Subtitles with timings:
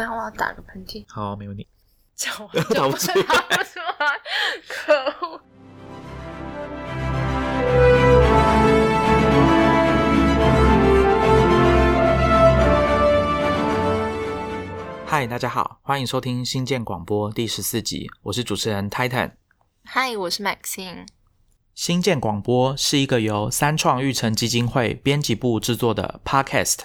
[0.00, 1.68] 等下我要打个喷嚏，好，没问题。
[2.16, 4.18] 叫我打不出来打不出来，
[4.66, 5.38] 可恶！
[15.04, 19.32] 嗨，大家好，欢迎收听新建广播第十四集，我是主持人 Titan。
[19.84, 21.06] 嗨，我是 Maxine。
[21.74, 26.78] 新建广播是一个由三创育成基金会编辑部制作的 Podcast，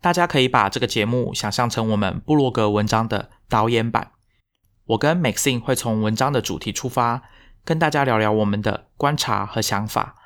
[0.00, 4.12] 大家可以把这个节目想象成我们部落格文章的导演版。
[4.86, 7.22] 我跟 Maxine 会从文章的主题出发，
[7.64, 10.16] 跟大家聊聊我们的观察和想法，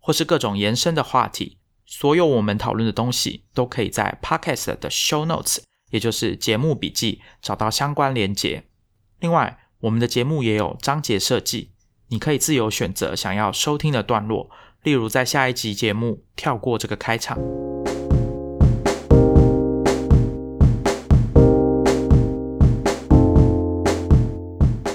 [0.00, 1.58] 或是各种延伸的话题。
[1.86, 5.58] 所有我们讨论的东西都可以在 Podcast 的 Show Notes，
[5.90, 8.64] 也就是节目笔记找到相关连结。
[9.20, 11.72] 另外，我们的节目也有章节设计，
[12.08, 14.50] 你可以自由选择想要收听的段落，
[14.82, 17.79] 例如在下一集节目跳过这个开场。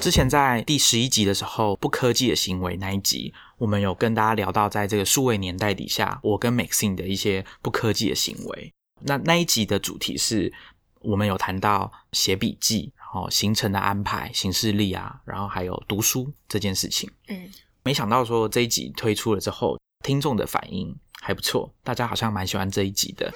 [0.05, 8.71] 之前在第十一集的时候，不科技的行为那一集，我们有跟大家聊到，在这个数位年代底下，我跟 Maxine 的一些不科技的行为。
[9.01, 10.53] 那那一集的主题是，
[10.99, 17.09] 我们有谈到写笔记，然后行程的安排、行事历啊，然后还有读书这件事情。
[17.27, 17.49] 嗯，
[17.81, 23.33] 没想到说这一集推出了之后，听众的反应还不错，大家好像蛮喜欢这一集的。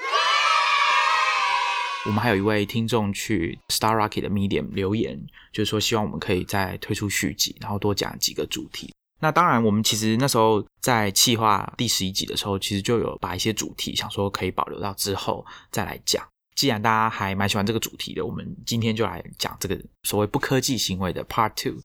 [2.06, 5.20] 我们还有一位听众去 Star Rocket 的 Medium 留言，
[5.52, 8.94] 就是说希望我们可以再推出续集，然后多讲几个主题。
[9.22, 16.26] 那当然，我们其实那时候在企划第十一集的时候，其实就有把一些主题想说可以保留到之后再来讲。
[16.56, 21.82] 既然大家还蛮喜欢这个主题的，我们今天就来讲这个所谓不科技行为的 Part Two。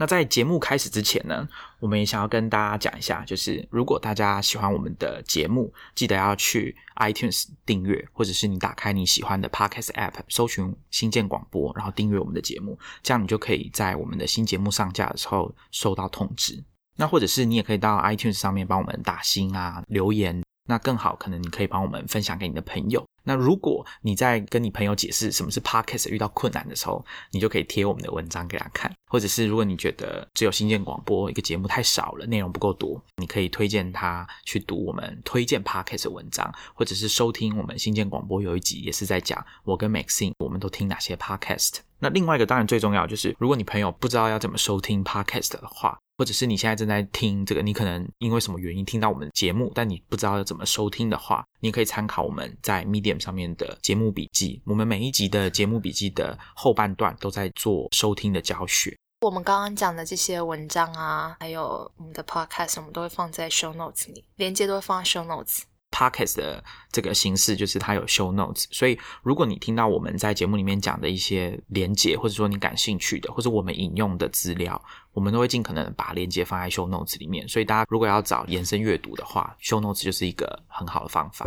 [0.00, 1.46] 那在节目开始之前呢，
[1.78, 16.64] 我们也想要跟大家讲一下，就是如果大家喜欢我们的节目，记得要去 iTunes 订阅，或者是你打开你喜欢的 Podcast App，搜寻新建广播，然后订阅我们的节目，这样你就可以在我们的新节目上架的时候收到通知。
[16.96, 23.04] 那或者是你也可以到 iTunes 上面帮我们打星啊、留言，那更好，可能你可以帮我们分享给你的朋友。
[23.22, 41.89] 那如果你在跟你朋友解释什么是 podcast 遇到困难的时候，你就可以贴我们的文章给他看，或者是如果你觉得只有新建广播一个节目太少了，内容不够多，你可以推荐他去读我们推荐 podcast 的文章，或者是收听我们新建广播有一集也是在讲我跟 Maxine 我们都听哪些 podcast。
[42.00, 54.60] 那另外一个当然最重要就是，如果你朋友不知道要怎么收听 podcast 的话，或者是你现在正在听这个，你可能因为什么原因听到我们的节目，但你不知道要怎么收听的话，你可以参考我们在 Medium 上面的节目笔记。
[54.66, 58.96] 我们每一集的节目笔记的后半段都在做收听的教学。
[59.20, 65.60] 我们刚刚讲的这些文章啊，还有我们的 podcast，我们都会放在 show notes 里，连接都会放在 show notes。
[65.90, 74.80] Podcast 的这个形式就是它有 show notes，所以如果你听到我们在节目里面讲的一些连接，或者说你感兴趣的，或者我们引用的资料，
[75.12, 77.46] 我们都会尽可能把连接放在 show notes 里面。
[77.48, 81.46] 所以大家如果要找延伸阅读的话，show notes 就是一个很好的方法。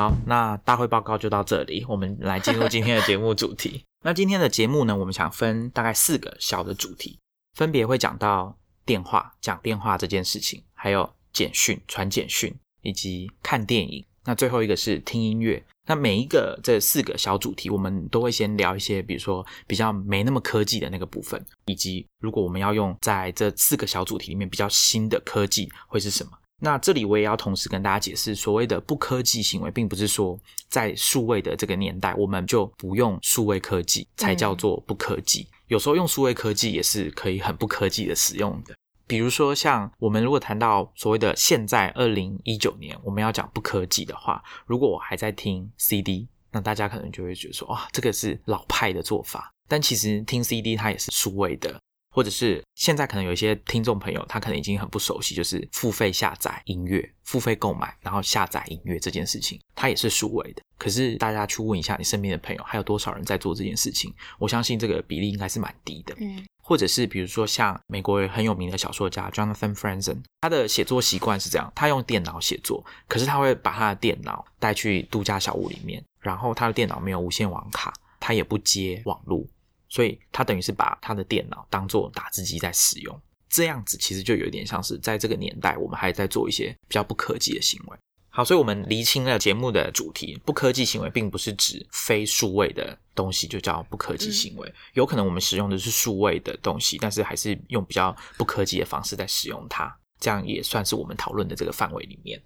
[0.00, 3.84] 好，那大会报告就到这里，我们来进入今天的节目主题。
[4.02, 7.18] 那今天的节目呢，我们想分大概四个小的主题，
[7.52, 8.56] 分别会讲到
[8.86, 12.50] 电话，讲电话这件事情，还有简讯，传简讯，
[12.80, 14.02] 以及看电影。
[14.24, 15.62] 那最后一个是听音乐。
[15.86, 26.32] 那每一个这四个小主题，我们都会先聊一些，比如说比较没那么科技的那个部分，以及如果我们要用在这四个小主题里面比较新的科技会是什么。
[26.60, 30.38] 那这里我也要同时跟大家解释，所谓的不科技行为，并不是说
[30.68, 35.48] 在数位的这个年代，我们就不用数位科技才叫做不科技。
[35.68, 38.74] 有时候用数位科技也是可以很不科技的使用的。
[39.06, 49.50] 比如说，像我们如果谈到所谓的现在二零一九年，我们要讲不科技的话，如果我还在听 CD，那大家可能就会觉得说，哇，这个是老派的做法。
[49.66, 51.80] 但其实听 CD 它也是数位的。
[52.10, 60.62] 或者是现在可能有一些听众朋友，他可能已经很不熟悉，就是付费下载音乐、付费购买，然后下载音乐这件事情，它也是数位的。
[60.76, 64.12] 可是大家去问一下你身边的朋友，还有多少人在做这件事情？
[64.38, 66.14] 我相信这个比例应该是蛮低的。
[66.18, 79.48] 嗯，或者是比如说像美国很有名的小说家 Jonathan Franzen，他的写作习惯是这样：他用电脑写作，可是他会把他的电脑带去度假小屋里面，然后他的电脑没有无线网卡，他也不接网路。
[79.90, 87.98] 所以他等于是把他的电脑当做打字机在使用，这样子其实就有一点像是在这个年代，我们还在做一些比较不科技的行为。
[88.32, 99.92] 好，所以我们厘清了节目的主题，不科技行为并不是指非数位的东西就叫不科技行为，有可能我们使用的是数位的东西，但是还是用比较不科技的方式在使用它。
[100.20, 102.40] 这样也算是我们讨论的这个范围里面。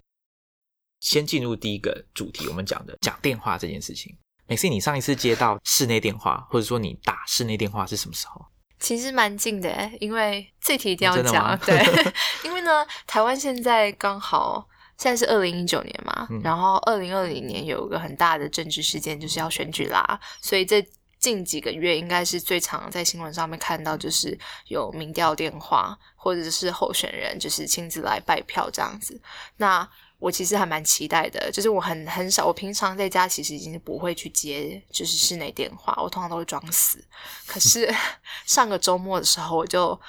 [1.01, 4.17] 先进入第一个主题，我们讲的讲电话这件事情。
[4.47, 8.45] 美 C，你上一次接到室内电话，或者说你打室内电话是什么时候？
[8.79, 11.81] 其实蛮近的诶，因为这题一定要讲，对，
[12.43, 20.85] 因为呢，台湾现在刚好现在是二零一九年嘛，嗯然后二零二零年有一个很大的政治事件，就是要选举啦，所以这
[21.17, 24.37] 近几个月应该是最常在新闻上面看到，就是
[24.67, 29.19] 有民调电话或者是候选人就是亲自来拜票这样子。
[29.57, 37.03] 那我其实还蛮期待的，就是我很很少，我平常在家其实已经不会去接就是室内电话，我通常都会装死。
[37.45, 37.93] 可是
[38.45, 39.99] 上个周末的时候，我就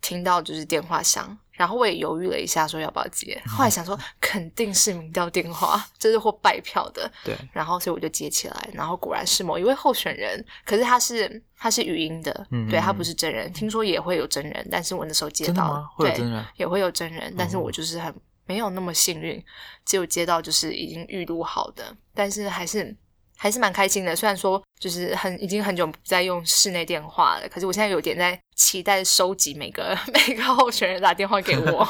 [0.00, 3.38] 听到就是电话响，然后我也犹豫了一下，说要不要接。
[3.46, 16.42] 后来想说肯定是民调电话，就是或拜票的，对，然后所以我就接起来，然后果然是某一位候选人，可是他是他是语音的，嗯对他不是真人，听说也会有真人，但是我那时候接到对真人？
[16.56, 18.14] 也会有真人，但是哦我就是很
[18.50, 19.40] 没有那么幸运，
[19.86, 22.92] 只有接到就是已经预录好的，但是还是
[23.36, 24.16] 还是蛮开心的。
[24.16, 31.86] 虽然说就是很已经很久不再用室内电话了，可是我现在有点在期待收集每个 每个候选人打电话给我。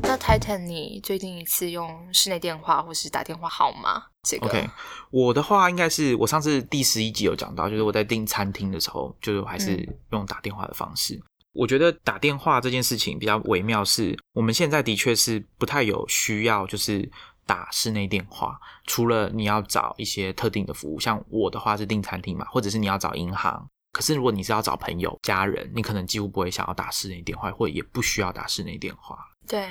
[0.04, 4.04] 那 Titan，你最近一次用室内电话或是打电话好吗？
[4.28, 4.68] 这个 OK，
[5.10, 11.20] 我的话应该是我上次第十一集有讲到，就是我在订餐厅的时候，就是我还是嗯用打电话的方式。
[11.52, 17.10] 我觉得打电话这件事情比较微妙是，我们现在的确是不太有需要，就是
[17.44, 23.68] 打室内电话，除了你要找一些特定的服务，像我的话是订餐厅嘛，或者是你要找银行。
[23.92, 29.18] 可是如果你是要找朋友、家人，你可能几乎不会想要打室内电话，或者也不需要打室内电话。
[29.46, 29.68] 对，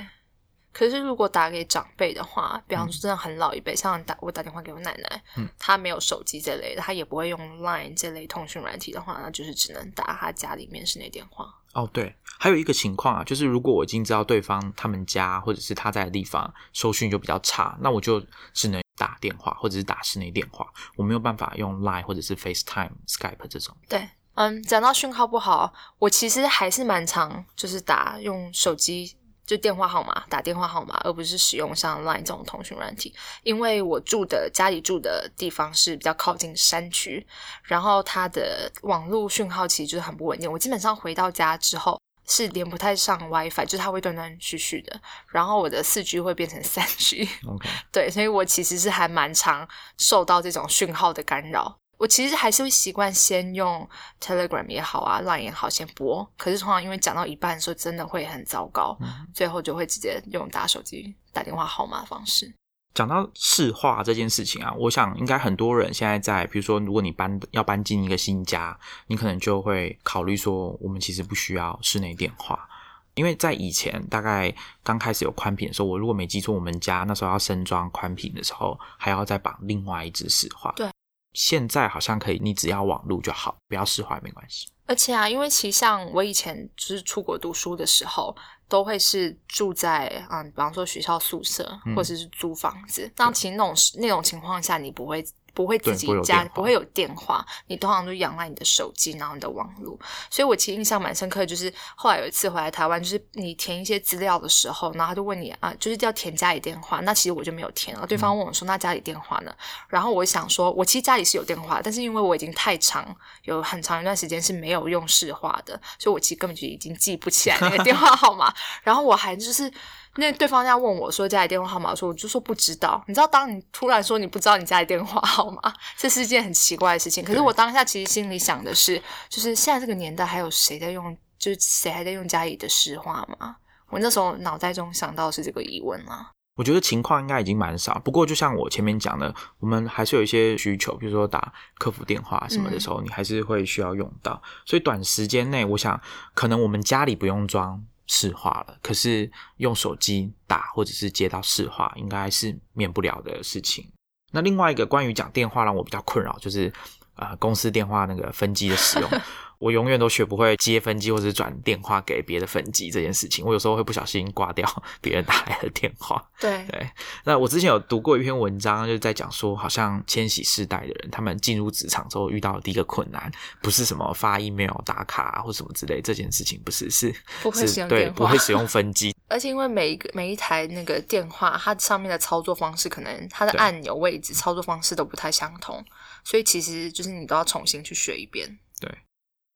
[0.72, 11.54] 可是如果打给长辈的话，比方说真的很老一辈，像打我打电话给我奶奶，嗯她没有手机这类的，她也不会用 Line 这类通讯软体的话，那就是只能打她家里面室内电话。
[11.74, 18.22] 哦，对，还有一个情况啊，就是如果我已经知道对方他们家或者是他在的地方收讯就比较差，那我就
[18.52, 20.66] 只能打电话或者是打室内电话，
[20.96, 23.74] 我没有办法用 Line 或者是 FaceTime、Skype 这种。
[23.88, 29.16] 对，嗯，讲到讯号不好，我其实还是蛮常就是打用手机。
[29.44, 37.26] 就电话号码打电话号码，而不是使用像 Line 这种通讯软体，因为我住的家里住的地方是比较靠近山区，
[37.64, 40.50] 然后它的网络讯号其实就是很不稳定。
[40.50, 49.68] 我基本上回到家之后是连不太上 WiFi，就是它会断断续续的，然后我的四 G 会变成三 G，OK，对，所以我其实是还蛮常
[49.98, 51.81] 受到这种讯号的干扰。
[52.02, 53.88] 我其实还是会习惯先用
[54.20, 62.52] Telegram 也好啊，Line 也好先播，可是通常因为讲到一半的时候真的会很糟糕，嗯最后就会直接用打手机打电话号码的方式。
[62.92, 68.76] 讲到市话这件事情啊，我想应该很多人现在在，比如说，如果你搬要搬进一个新家，
[69.06, 72.68] 你可能就会考虑说，我们其实不需要室内电话。
[73.14, 74.52] 因为在以前，大概
[74.82, 80.72] 刚开始有宽频的时候，我如果没记错，我们家那时候要升装宽频的时候，还要再绑另外一支市话。
[80.74, 80.90] 对，
[81.32, 84.68] 现在好像可以，你只要网路就好，不要市话也没关系。
[84.86, 88.34] 而且啊，因为其实像我以前就是出国读书的时候，
[88.68, 93.10] 都会是住在嗯，比方说学校宿舍，嗯或者是租房子。
[93.16, 95.24] 那其实那种那种情况下，你不会
[95.54, 99.98] 不会自己家不会有电话你通常都仰赖你的手机，然后你的网络。
[100.30, 108.06] 所以我其实印象蛮深刻的，就是后来有一次回来台湾，就是你填一些资料的时候，然后他就问你啊，就是要填家里电话，那其实我就没有填了。
[108.06, 109.54] 对方问我说：“那家里电话呢？”
[109.88, 118.52] 然后我想说，我其实家里是有电话，但是因为我已经太长，有很长一段时间是没有用市话的，所以我其实根本就已经记不起来那个电话号码。
[118.82, 119.72] 然后我还就是。
[120.16, 123.02] 那对方要问我说家里电话号码的时候，我就说不知道。
[123.06, 127.24] 你知道，当你突然说你不知道你家里电话号码，这是一件很奇怪的事情。
[127.24, 133.56] 可是我当下其实心里想的是，就是现在这个年代还有谁在用，就是谁还在用家里的实话吗？
[133.88, 136.30] 我那时候脑袋中想到的是这个疑问啊。
[136.54, 144.42] 我觉得情况应该已经蛮少，不过就像我前面讲的，我们还是有一些需求，比如说打客服电话什么的时候，你还是会需要用到。
[144.66, 145.98] 所以短时间内，我想
[146.34, 147.82] 可能我们家里不用装
[148.14, 153.90] 市话了，可是用手机打或者是接到市话，应该是免不了的事情。
[154.32, 156.70] 那另外一个关于讲电话让我比较困扰，就是
[157.16, 159.08] 呃公司电话那个分机的使用。
[159.62, 163.46] 我永远都学不会接分机或者是转电话给别的分机这件事情。
[163.46, 164.68] 我有时候会不小心挂掉
[165.00, 166.20] 别人打来的电话。
[166.40, 166.90] 对对，
[167.22, 173.30] 那我之前有读过一篇文章，就是在讲说，好像千禧世代的人，他们进入职场之后遇到的第一个困难，
[173.62, 179.14] 不是什么发 email 打卡、啊、或什么之类，这件事情不是，是不会使用电话不会使用分机。
[179.30, 185.82] 而且因为每一个每一台那个电话，它上面的操作方式，可能它的按钮位置、操作方式都不太相同，
[186.24, 188.58] 所以其实就是你都要重新去学一遍。
[188.80, 188.90] 对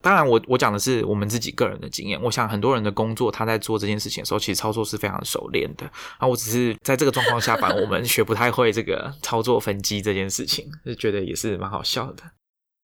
[0.03, 2.21] 当然我，我讲的是我们自己个人的经验。
[2.23, 5.91] 我想很多人的工作，他在做这件事情的时候，其实操作是非常熟练的。
[6.19, 12.23] 啊，我只是在这个状况下，反而我们学不太会这个操作分机这件事情，就觉得也是蛮好笑的。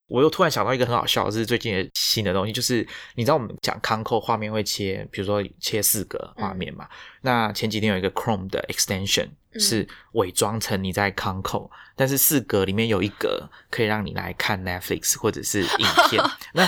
[0.09, 6.89] 我又突然想到一个很好笑的是最近的新的东西，就是你知道我们讲 Conco 画面会切，比如说切四个画面嘛。
[7.23, 16.23] 那前几天有一个 Chrome 的 extension 嗯是伪装成你在 Conco，、但是四格里面有一格可以让你来看 Netflix 或者是影片。
[16.55, 16.67] 那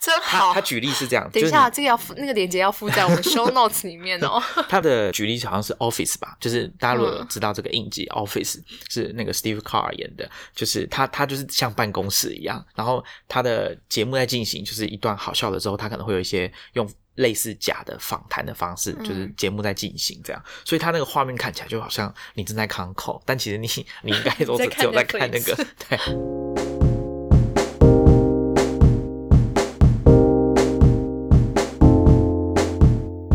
[0.00, 0.60] 真好他他。
[0.60, 4.42] 举例是这样，等一下，这个要附那个链接要附在我们 show notes 里面哦。
[4.68, 16.90] 他的举例好像是 Office 吧，就是大家如果知道这个印记、Office 是那个 Steve Carr 演的，就是他他就是像办公室一样，然后他的节目在进行就是一段好笑的之后，他可能会有一些用。
[17.16, 23.68] 类似假的访谈的方式，嗯就是节目在进行这样，所以他那个画面看起来就好像你正在康口，但其实你
[24.02, 25.54] 你应该都 是只有在看那个
[25.88, 25.98] 对。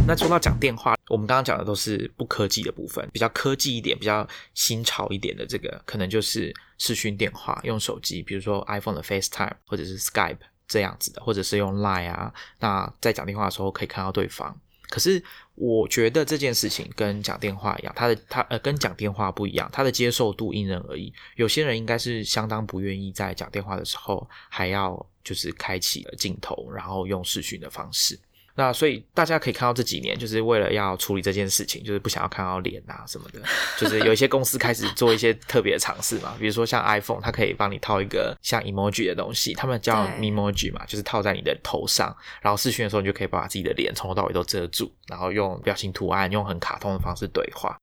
[0.07, 10.39] 那说到讲电话，我们刚刚讲的都是不科技的部分，比较科技一点、比较新潮一点的这个，可能就是视讯电话，用手机，比如说 iPhone 的 FaceTime 或者是 Skype
[10.70, 12.34] 这样子的，或者是用 Line 啊。
[12.60, 14.58] 那在讲电话的时候可以看到对方。
[14.90, 15.22] 可是
[15.54, 21.14] 我觉得这件事情跟讲电话一样，他的他呃跟讲电话不一样，他的接受度因人而异。
[21.36, 28.20] 有些人应该是相当不愿意在讲电话的时候还要就是开启镜头，然后用视讯的方式。
[28.60, 33.39] 那所以大家可以看到这几年，就是为了要处理这件事情，就是不想要看到脸啊什么的，
[33.80, 47.78] 就是有一些公司开始做一些特别的尝试嘛，比如说像 iPhone，它可以帮你套一个像 emoji 的东西，他们叫对 memoji 嘛，就是套在你的头上，然后视讯的时候你就可以把自己的脸从头到尾都遮住，然后用表情图案，用很卡通的方式对话。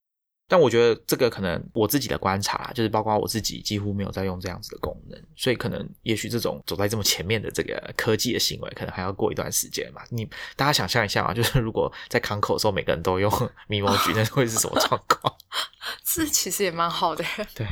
[0.49, 10.03] 但我觉得这个可能我自己的观察啦，就是包括我自己几乎没有在用这样子的功能，所以可能也许这种走在这么前面的这个科技的行为，可能还要过一段时间嘛。
[10.11, 10.25] 你
[10.55, 13.31] 大家想象一下嘛，就是如果在港口的时候每个人都用
[13.69, 15.35] memoji，那会是什么状况？
[16.05, 17.25] 这其实也蛮好的
[17.55, 17.67] 对，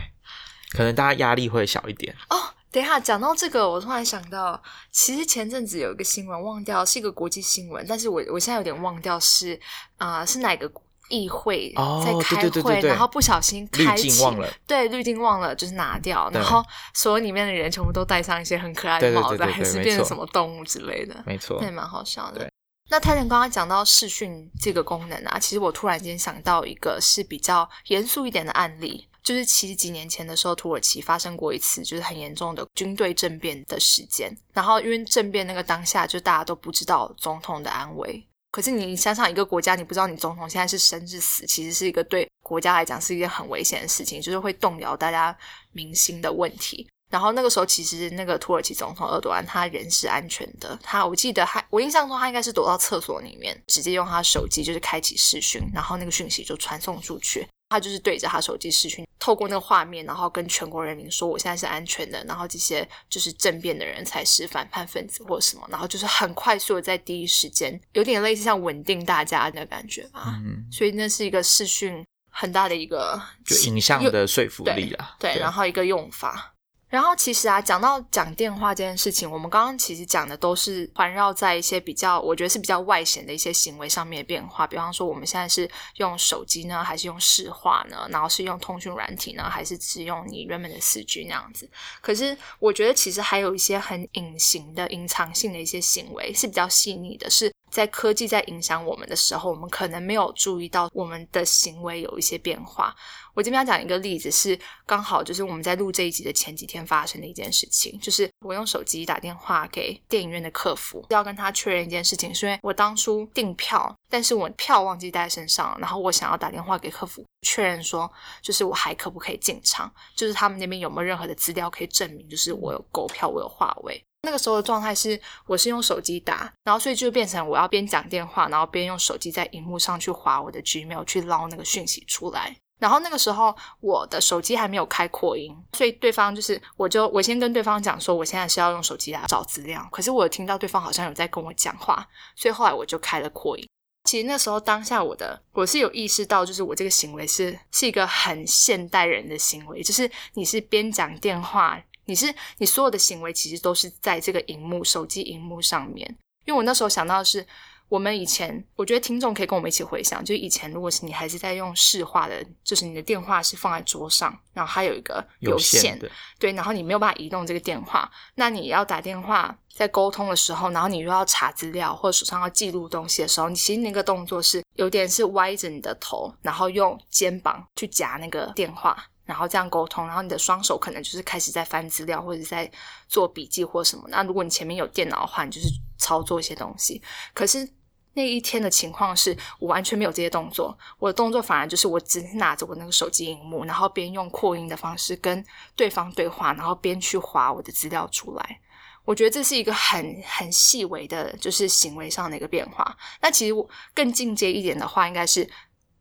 [0.70, 2.14] 可能大家压力会小一点。
[2.30, 2.36] 哦。
[2.74, 9.54] 等一下，讲到这个，我突然想到，其实前阵子有一个新闻，忘掉是一个国际新闻，但是我我现在有点忘掉是
[9.96, 10.68] 啊、呃是哪个
[11.08, 22.48] 议会哦在开会，对对对对对然后不小心滤开启镜忘了，对滤镜忘了，就是拿掉，然后所有里面的人全部都戴上一些很可爱的帽子，还是变成什么动物之类的，没错那，也蛮好笑的。
[22.90, 34.36] 那泰坦刚刚讲到视讯这个功能啊，其实我突然间想到一个是比较严肃一点的案例，就是其实几年前的时候，土耳其发生过一次就是很严重的军队政变的事件。
[34.52, 38.22] 然后因为政变那个当下，就大家都不知道总统的安危。
[38.54, 45.36] 可是你想想，一个国家你不知道你总统现在是生是死，其实是一个对国家来讲是一件很危险的事情，就是会动摇大家
[45.72, 46.88] 民心的问题。
[47.10, 57.44] 然后那个时候，其实那个土耳其总统厄多安他人是安全的，他我记得他我印象中他应该是躲到厕所里面，直接用他手机就是开启视讯，然后那个讯息就传送出去。
[57.74, 70.40] 他就是对着他手机视讯，透过那个画面，然后跟全国人民说我现在是安全的，然后这些就是政变的人才是反叛分子或什么，然后就是很快速的在第一时间，有点类似像稳定大家的感觉吧。
[70.44, 75.16] 嗯，所以那是一个视讯很大的一个就影像的说服力啦。
[75.18, 76.53] 对，然后一个用法。
[76.94, 84.64] 然后其实啊，讲到讲电话这件事情，我们刚刚其实讲的都是环绕在一些比较，我觉得是比较外显的一些行为上面的变化。
[84.64, 88.06] 比方说，我们现在是用手机呢，还是用视话呢？
[88.10, 91.68] 然后是用通讯软体呢，还是只用你原本的四 G 那样子？
[92.00, 102.94] 可是我觉得其实还有一些很隐形的、隐藏性的一些行为是比较细腻的，是在科技在影响我们的时候，我们可能没有注意到我们的行为有一些变化。
[103.34, 118.08] 我这边要讲一个例子，是刚好就是我们在录这一集的前几天发生的一件事情，就是我用手机打电话给电影院的客服，要跟他确认一件事情，是因为我当初订票，但是我票忘记带身上，然后我想要打电话给客服确认说，
[118.40, 124.00] 就是我还可不可以进场，就是他们那边有没有任何的资料可以证明，就是我有购票，我有话位。
[124.24, 132.56] 那个时候的状态是，我是用手机打，然后所以就变成我要边讲电话，然后边用手机在荧幕上去划我的 Gmail 去捞那个讯息出来。
[132.80, 139.86] 然后那个时候我的手机还没有开扩音，所以对方就是我就我先跟对方讲说，我现在是要用手机来找资料。
[139.92, 143.66] 可是我听到对方好像有在跟我讲话，所以后来我就开了扩音。
[144.04, 156.06] 其实那时候当下我的我是有意识到，就是我这个行为是是一个很现代人的行为，就是你是边讲电话，你是你所有的行为其实都是在这个荧幕手机荧幕上面。
[156.44, 157.46] 因为我那时候想到的是。
[157.90, 166.00] 我们以前，我觉得听众可以跟我们一起回想，就以前，如果是你还是在用市话的，就是你的电话是放在桌上，然后还有一个有线，
[166.38, 182.70] 对，然后你没有办法移动这个电话，那你要打电话在沟通的时候，然后你又要查资料或者手上要记录东西的时候，你其实那个动作是有点是歪着你的头，然后用肩膀去夹那个电话，然后这样沟通，然后你的双手可能就是开始在翻资料或者在
[183.08, 184.04] 做笔记或什么。
[184.08, 187.02] 那如果你前面有电脑的话，你就是操作一些东西，
[187.32, 187.68] 可是。
[188.16, 198.60] 那一天的情况是我完全没有这些动作，我的动作反而就是我只拿着我那个手机荧幕，然后边用扩音的方式跟对方对话，然后边去划我的资料出来。
[199.04, 202.96] 我觉得这是一个很很细微的，就是行为上的一个变化。
[203.20, 205.50] 那其实我更进阶一点的话，应该是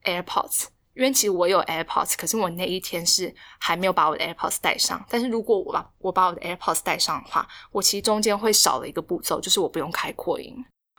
[0.03, 0.65] AirPods，
[0.95, 5.03] 因为其实我有 AirPods，可是我那一天是还没有把我的 AirPods 带上。
[5.09, 10.53] 但是如果我把我把我的 AirPods 带上的话，我其实中间会少了一个步骤，就是我不用开扩音。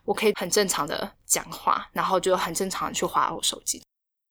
[0.04, 3.82] 我可以很正常的讲话，然后就很正常的去划我手机。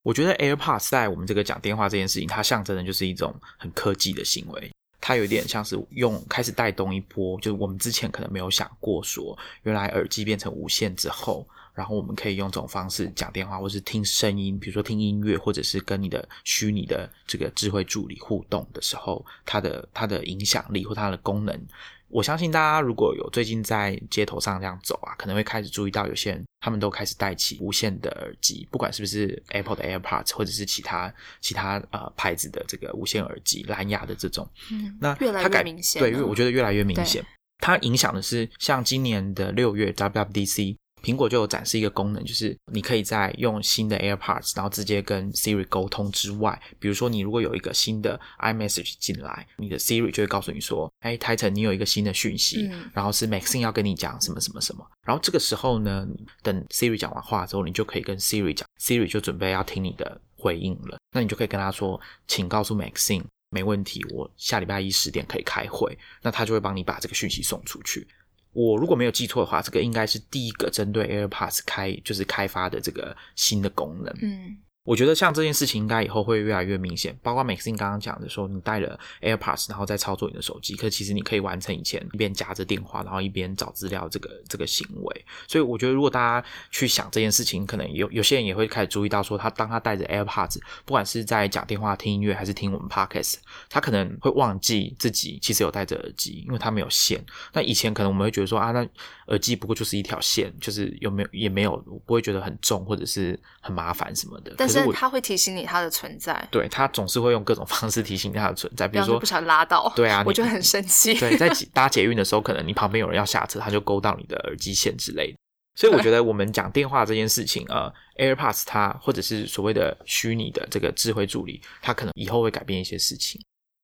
[0.04, 4.70] 我觉得 AirPods 在我们这个讲电话这件事情，它象征的就是一种很科技的行为。
[5.00, 21.68] 它有点像是用开始带动一波，就是我们之前可能没有想过，说原来耳机变成无线之后，然后我们可以用这种方式讲电话，或是听声音，比如说听音乐，或者是跟你的虚拟的这个智慧助理互动的时候，它的它的影响力或它的功能。
[22.10, 31.12] 我相信大家如果有最近在街头上这样走啊，可能会开始注意到有些人他们都开始戴起无线的耳机，不管是不是 Apple 的 AirPods 或者是其他
[31.42, 34.48] 其他呃牌子的这个无线耳机，蓝牙的这种。
[34.72, 36.00] 嗯，那越来越明显。
[36.00, 37.26] 对，我觉得越来越明显。
[37.58, 40.76] 它影响的是像今年的六月 WWDC。
[41.04, 56.08] 苹果就有展示一个功能，就是你可以在用新的 AirPods，然后直接跟 Siri 沟通之外，比如说你如果有一个新的 iMessage 进来，你的 Siri 就会告诉你说：“哎，Titan，你有一个新的讯息，然后是 Maxine 要跟你讲什么什么什么。”然后这个时候呢，
[56.42, 60.98] 等 Siri 讲完话之后，你就可以跟 Siri 讲，Siri 就准备要听你的回应了。
[61.12, 68.08] 那你就可以跟他说：“请告诉 Maxine，没问题，我下礼拜一十点可以开会。”那他就会帮你把这个讯息送出去。
[68.54, 74.14] 我如果没有记错的话，这个应该是第一个针对 AirPods 开就是开发的这个新的功能。
[74.22, 74.58] 嗯。
[74.84, 85.26] 我觉得像这件事情应该以后会越来越明显，包括 Maxine 刚刚讲的说，你带了 AirPods，然后再操作你的手机，可其实你可以完成以前一边夹着电话，然后一边找资料这个这个行为。
[85.48, 93.36] 所以我觉得，如果大家去想这件事情，可能有有些人也会开始注意到，说他当他带着 AirPods，不管是在讲电话、听音乐，还是听我们 Podcast，
[93.70, 97.24] 他可能会忘记自己其实有戴着耳机，因为他没有线。
[97.54, 98.86] 那以前可能我们会觉得说啊，那
[99.28, 104.54] 耳机不过就是一条线，就是有没有也没有不会觉得很重或者是很麻烦什么的。
[104.58, 111.14] 但是他会提醒你他的存在，对他总是会用各种方式提醒他的存在，比如说不想拉到，对啊，我就很生气。
[111.20, 115.38] 对，在 搭捷运的时候，可能你旁边有人要下车，他就勾到你的耳机线之类的。
[115.76, 123.42] 所以我觉得我们讲电话这件事情，呃，AirPods 它或者是所谓的虚拟的这个智慧助理，它可能以后会改变一些事情。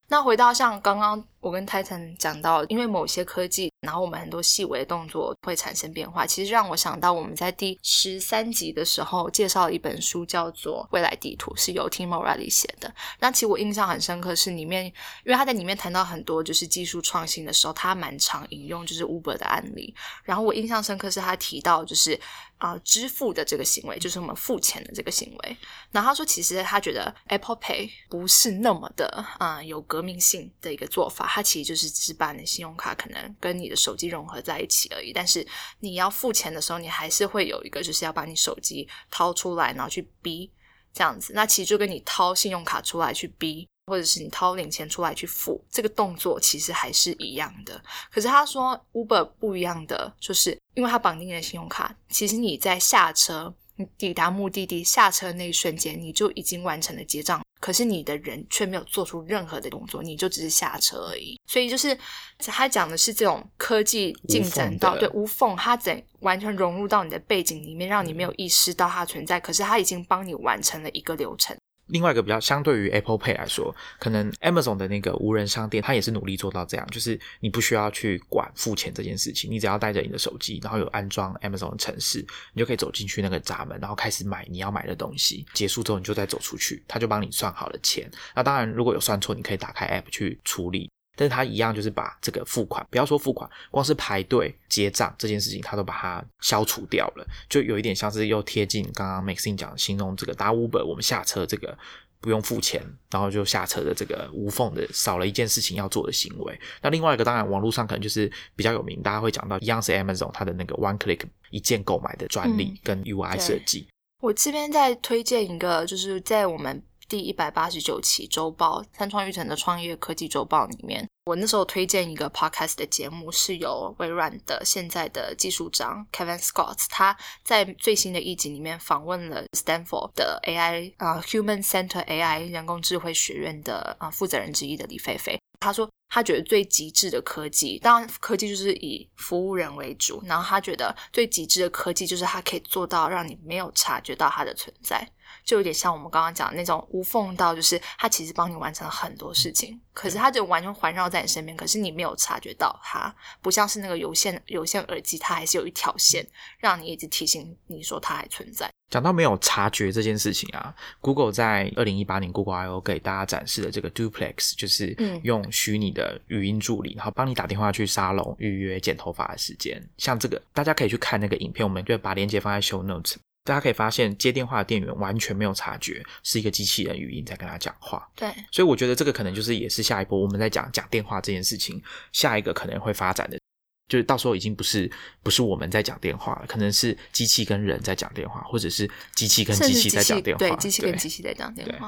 [0.08, 6.26] 那回到像刚刚我跟 Titan 讲到，因为某些科技，然后我们很多细微的动作会产生变化。
[6.26, 12.94] 其实让我想到我们在第十三集的时候介绍了一本书，叫做《未来地图》，是由 Tim O'Reilly 写的。
[13.20, 19.94] 那其实我印象很深刻，是里面因为他在里面谈到很多就是技术创新的时候，他蛮常引用就是 Uber 的案例。
[20.24, 22.20] 然后我印象深刻是他提到就是。
[22.60, 25.58] 啊，支付的这个行为就是我们付钱的这个行为。
[25.92, 35.14] 然后他说，其实他觉得 Apple Pay 不是那么的啊有革命性的一个做法，它其实就是只把你的信用卡可能跟你的手机融合在一起而已。
[35.14, 35.46] 但是
[35.80, 40.52] 你要付钱的时候，你还是会有一个，就是要把你手机掏出来，然后去逼
[40.94, 41.34] 这样子。
[41.34, 43.68] 那其实就跟你掏信用卡出来去逼。
[43.88, 47.84] 或者是你掏零钱出来去付，这个动作其实还是一样的。
[48.12, 57.42] 可是他说 Uber 不一样的，就是因为它绑定你的信用卡，其实你在下车、你抵达目的地下车那一瞬间，你就已经完成了结账。
[57.60, 61.40] 可是你的人却没有做出任何的动作，你就只是下车而已。
[61.46, 61.98] 所以就是
[62.38, 69.40] 他讲的是这种科技进展到对无缝，它怎完全融入到你的背景里面，让你没有意识到它存在。
[69.40, 71.58] 可是它已经帮你完成了一个流程。
[71.90, 85.46] 另外一个比较相对于 Apple Pay 来说，可能 Amazon 的那个无人商店，它也是努力做到这样，就是你不需要去管付钱这件事情，你只要带着你的手机，然后有安装 Amazon 的城市，你就可以走进去那个闸门，然后开始买你要买的东西。
[85.54, 88.10] 结束之后，你就再走出去，它就帮你算好了钱。
[88.36, 90.90] 那当然，如果有算错，你可以打开 App 去处理。
[91.20, 101.78] 但是他一样就是把这个付款，不要说付款，光是排队结账这件事情，他都把它消除掉了，就有一点像是又贴近刚刚 Maxine 讲形容这个打 Uber，我们下车这个
[102.22, 106.58] 不用付钱，然后就下车的这个无缝的少了一件事情要做的行为。
[106.82, 113.90] 那另外一个当然网络上可能就是比较有名，大家会讲到一样是 Amazon 它的那个 One Click 一键购买的专利跟 UI 设计。
[114.22, 116.82] 我这边再推荐一个，就是在我们。
[117.10, 135.40] 第一百八十九期周报《三创育成的创业科技周报》里面，我那时候推荐一个 podcast 的节目，是由微软的现在的技术长 Kevin Scott，他在最新的一集里面访问了 Stanford 的 AI 啊 Human Center AI 人工智慧学院的啊负责人之一的李飞飞。
[135.60, 145.06] 他说，他觉得最极致的科技，当然科技就是以服务人为主，然后他觉得最极致的科技就是它可以做到让你没有察觉到它的存在。
[145.50, 156.24] 就有点像我们刚刚讲的那种无缝到，就是它其实帮你完成了很多事情，可是它就完全环绕在你身边，可是你没有察觉到它，不像是那个有线有线耳机，它还是有一条线
[156.60, 158.70] 让你一直提醒你说它还存在。
[158.92, 169.84] 讲到没有察觉这件事情啊，Google 在二零一八年 Google I/O 给大家展示的这个 Duplex，就是用虚拟的语音助理，然后帮你打电话去沙龙预约剪头发的时间。
[169.98, 173.16] 像这个，大家可以去看那个影片，我们就把链接放在 Show Notes。
[173.50, 178.08] 大家可以发现，接电话的店员完全没有察觉是一个机器人语音在跟他讲话。
[178.16, 181.82] 对，所以我觉得这个可能就是也是下一波我们在讲讲电话这件事情，
[182.12, 183.40] 下一个可能会发展的，
[183.88, 184.88] 就是到时候已经不是
[185.24, 191.88] 不是我们在讲电话了，可能是机器跟人在讲电话，或者是机器跟机器在讲电话，对，机器跟机器在讲电话。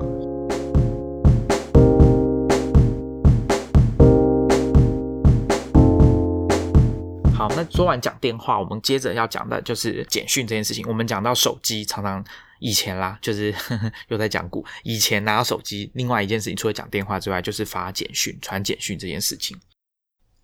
[7.42, 10.86] 好，那说完讲电话，我们接着要讲的就是简讯这件事情。
[10.88, 12.24] 我们讲到手机，常常
[12.60, 13.52] 以前啦，就是
[14.10, 14.64] 又在讲古。
[14.84, 19.60] 以前拿到手机，另外一件事情，除了讲电话之外，就是发简讯、传简讯这件事情。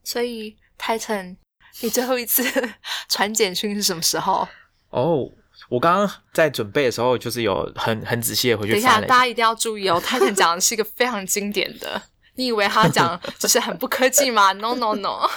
[0.03, 1.35] 所以，Titan，
[1.81, 2.43] 你最后一次
[3.07, 4.49] 传简讯是什么时候？
[4.89, 5.31] 哦，
[5.69, 8.71] 我刚刚在准备的时候，就是有很很仔细的回去。
[8.71, 12.01] 等一下，大家一定要注意哦，Titan 讲的是一个非常经典的。
[12.33, 15.29] 你以为他讲就是很不科技吗？No，No，No。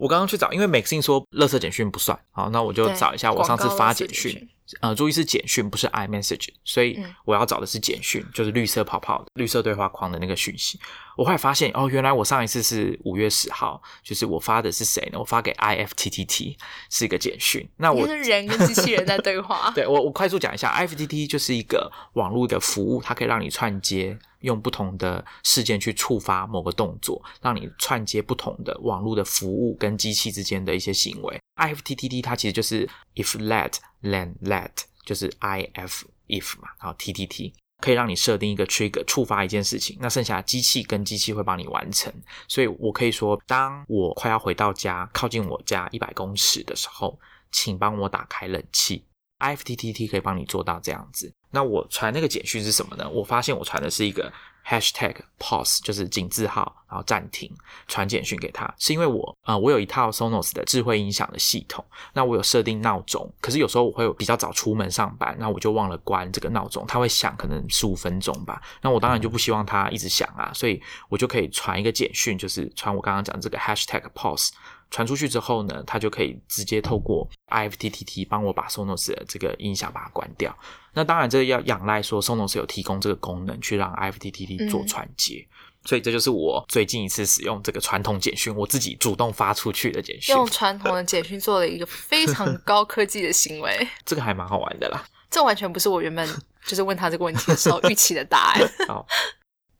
[0.00, 4.48] 我刚刚去找，因为 Maxine 说垃圾简讯不算，好，那我就找一下我上次发简讯，
[4.80, 10.78] 呃，注意是简讯，不是 iMessage，所以我要找的是简讯，就是绿色泡泡、绿色对话框的那个讯息。
[11.16, 15.18] 我后来发现，哦，原来我上一次是五月十号，就是我发的是谁呢？
[15.18, 16.56] 我发给 IFTTT
[16.88, 17.68] 是一个简讯。
[17.76, 19.70] 那我是人跟机器人在对话。
[19.74, 24.18] 对我，我快速讲一下，IFTTT 就是一个网络的服务，它可以让你串接。
[24.40, 31.38] 用不同的事件去触发某个动作，让你串接不同的网络的服务跟机器之间的一些行为。
[31.60, 34.70] IFTTT 它其实就是 if let then let，
[35.04, 42.12] 就是 if if 嘛，然后 TTT 可以让你设定一个 trigger 触发一件事情，那剩下机器跟机器会帮你完成。
[42.48, 47.18] 所以我可以说，当我快要回到家，靠近我家一百公尺的时候，
[47.52, 49.04] 请帮我打开冷气。
[49.38, 51.32] IFTTT 可以帮你做到这样子。
[51.50, 53.08] 那我传那个简讯是什么呢？
[53.08, 54.30] 我发现我传的是一个
[54.66, 57.50] hashtag pause，就是井字号，然后暂停
[57.88, 61.84] 传简讯给他，是因为我啊，我有一套 Sonos 的智慧音响的系统。
[62.12, 68.60] 那我有设定闹钟，可是有时候我会比较早出门上班，那我就忘了关这个闹钟，它会响，可能十五分钟吧。
[68.82, 74.50] 那我当然就不希望它一直响啊，所以我就可以传一个简讯，就是传我刚刚讲这个 hashtag pause。
[74.92, 80.52] 传出去之后呢，它就可以直接透过 IFTTT 帮我把 Sonos 的这个音响把它关掉。
[80.92, 85.46] 那当然，这要仰赖说 Sonos 有提供这个功能，去让 IFTTT 做传接。
[85.86, 90.34] 所以这就是我最近一次使用这个传统简讯，我自己主动发出去的简讯。
[90.34, 95.02] 用传统的简讯做了一个非常 高科技的行为，这个还蛮好玩的啦。
[95.30, 96.28] 这完全不是我原本
[96.66, 98.70] 就是问他这个问题的时候预期的答案。
[98.88, 99.06] 好，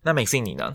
[0.03, 0.75] 那美信你呢？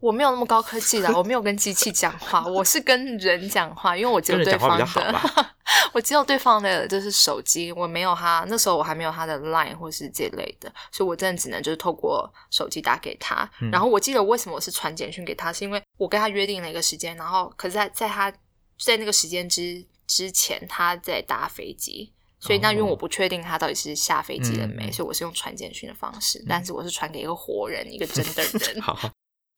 [0.00, 4.86] 我没有那么高科技的，我没有跟机器讲话，我是跟人讲话，因为我只有对方的，
[5.92, 13.48] 我只有对方的就是手机，我没有他那时候我还没有他的 Line 或是这类的，所以我真的只能就是透过手机打给他。
[13.70, 18.32] 然后我记得为什么我是传简讯给他，是因为我跟他约定了一个时间，然后可是在在他
[18.78, 28.80] 在那个时间之之前他在搭飞机，所以那因为我不确定他到底是下飞机了没，所以我是用传简讯的方式，但是我是传给一个活人，一个真的 人。
[28.80, 28.98] 好。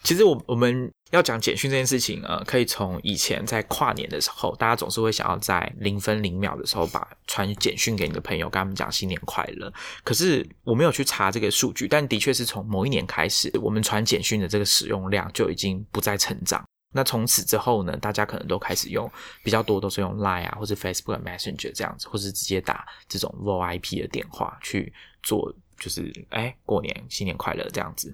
[0.02, 9.72] 其实我我们要讲简讯这件事情，呃，可以从以前在跨年的时候，大家总是会想要在零分零秒的时候把传简讯给你的朋友，跟他们讲新年快乐。
[10.02, 16.64] 可是我没有去查这个数据，但的确是从某一年开始，我们传简讯的这个使用量就已经不再成长。
[16.94, 19.10] 那从此之后呢，大家可能都开始用
[19.44, 28.12] 比较多都是用 Line 啊，或者 Facebook Messenger 这样子，或是直接打这种 VoIP 的电话去做，就是哎过年新年快乐这样子。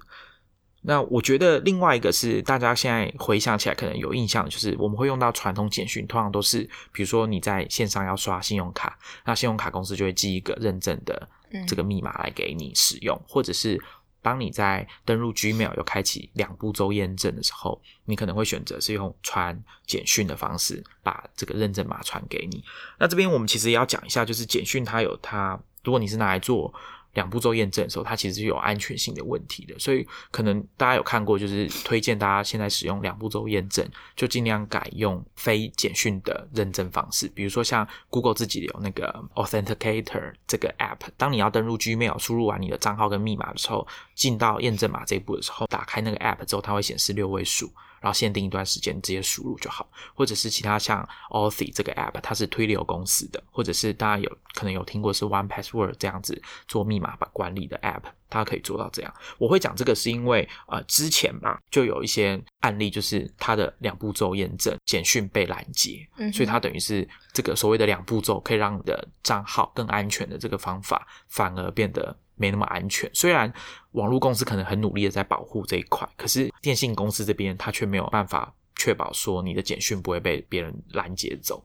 [0.81, 6.59] 那我觉得另外一个是大家现在回想起来可能有印象，就是我们会用到传统简讯，通常都是
[6.93, 11.27] 比如说你在线上要刷信用卡，那信用卡公司就会寄一个认证的
[11.67, 13.77] 这个密码来给你使用，或者是
[14.21, 22.63] 当你在登录 Gmail 有开启两步骤验证的时候，你可能会选择是用传简讯的方式把这个认证码传给你。
[22.97, 26.73] 那这边我们其实也要讲一下，就是简讯它有它，如果你是拿来做。
[27.13, 37.27] 两步骤验证的时候，它其实是有安全性的问题的，所以可能大家有看过，就是推荐大家现在使用两步骤验证，就尽量改用非简讯的认证方式。
[37.29, 47.71] 比如说像 Google 自己有那个 Authenticator 这个 App，当你要登录 Gmail，输入完你的账号跟密码的时候，进到验证码这一步的时候，打开那个 App 之后，它会显示六位数。
[48.01, 59.13] 然后限定一段时间直接输入就好，或者是其他像 Authy 这个 app，它是推流公司的，或者是大家有可能有听过是 One Password 这样子做密码管理的 app，它可以做到这样。
[59.37, 72.17] 我会讲这个是因为呃之前吧就有一些案例，就是它的两步骤验证简讯被拦截，所以它等于是这个所谓的两步骤可以让你的账号更安全的这个方法，反而变得。
[72.39, 73.07] 没那么安全。
[73.13, 73.53] 虽然
[73.91, 81.61] 网络公司可能很努力的在保护这一块，可是电信公司这边他却没有办法确保说你的简讯不会被别人拦截走。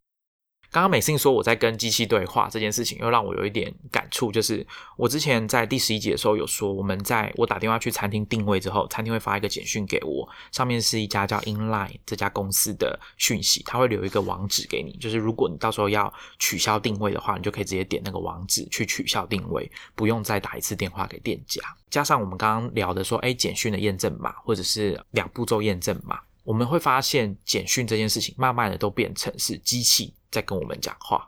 [0.75, 21.61] 刚刚美信说我在跟机器对话这件事情，又让我有一点感触，就是我之前在第十一集的时候有说，我们在我打电话去餐厅定位之后，餐厅会发一个简讯给我，上面是一家叫 Inline 这家公司的讯息，他会留一个网址给你，就是如果你到时候要取消定位的话，你就可以直接点那个网址去取消定位，不用再打一次电话给店家。
[21.89, 30.13] 加上我们刚刚聊的说，哎，简讯的验证码或者是两步骤验证码，我们会发现简讯这件事情慢慢的都变成是机器。
[30.35, 31.25] 在跟我们讲话，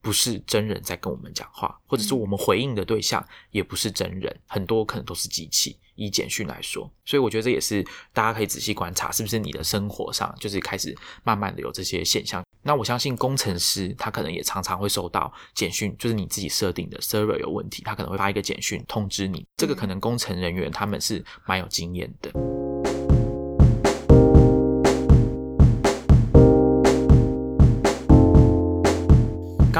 [0.00, 5.76] 不是真人在跟我们讲话，或者是我们回应的对象也不是真人，很多可能都是机器。
[5.96, 7.82] 以简讯来说，所以我觉得这也是
[8.12, 12.44] 大家可以仔细观察，是不是你的生活上就是开始慢慢的有这些现象。
[12.62, 19.44] 那我相信工程师他可能也常常会收到简讯，就是你自己设定的 server 有问题，他可能会发一个简讯通知你。
[19.56, 22.30] 这个可能工程人员他们是蛮有经验的。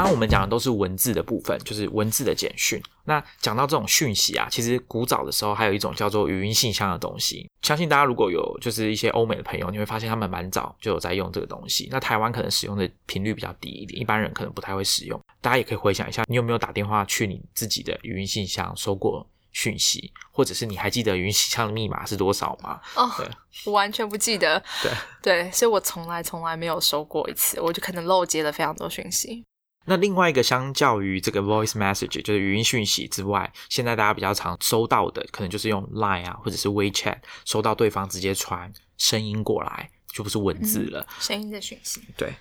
[0.07, 2.81] 刚刚我们讲的都是文字的部分，就是文字的简讯。
[3.07, 7.51] 那讲到这种讯息啊，其实古早的时候还有一种叫做语音信箱的东西。
[7.63, 11.89] 相信大家如果有就是一些欧美的朋友，你会发现他们蛮早就有在用这个东西。
[11.91, 15.21] 那台湾可能使用的频率比较低一点，一般人可能不太会使用。
[15.41, 22.81] 大家也可以回想一下，你有没有打电话去你自己的语音信箱收过讯息，或者是你还记得语音信箱的密码是多少吗？
[22.95, 23.11] 哦，
[23.65, 24.63] 我完全不记得。
[24.81, 29.45] 对对，所以我从来从来没有收过一次，我就可能漏接了非常多讯息。
[29.87, 41.07] 那另外一个，相较于这个 voice message，就是语音讯息之外，现在大家比较常收到的，可能就是用 Line 啊，或者是 WeChat，收到对方直接传声音过来，就不是文字了。
[41.21, 42.03] 声音的讯息。
[42.17, 42.35] 对。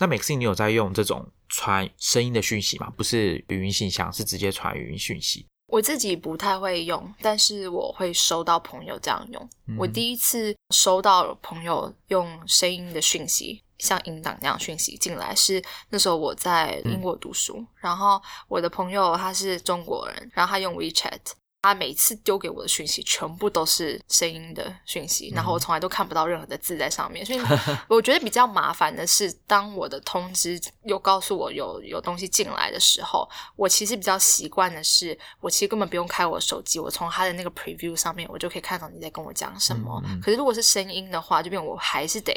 [0.00, 2.88] 那 Maxine，你有在用这种传声音的讯息吗？
[2.96, 5.44] 不是语音信箱，是直接传语音讯息。
[5.66, 9.50] 我自己不太会用，但是我会收到朋友这样用。
[9.76, 13.62] 我第一次收到朋友用声音的讯息。
[13.78, 21.18] 像引导那样讯息进来，是那时候我在英国读书，然后我的朋友他是中国人，然后他用 WeChat。
[21.60, 27.40] 他每次丢给我的讯息全部都是声音的讯息，然后我从来都看不到任何的字在上面，所以
[27.90, 40.00] 我觉得比较麻烦的是，当我的通知又告诉我有有东西进来的时候，我其实比较习惯的是，我其实根本不用开我手机，我从他的那个 preview 上面我就可以看到你在跟我讲什么。
[40.22, 42.32] 可是如果是声音的话，就变我还是得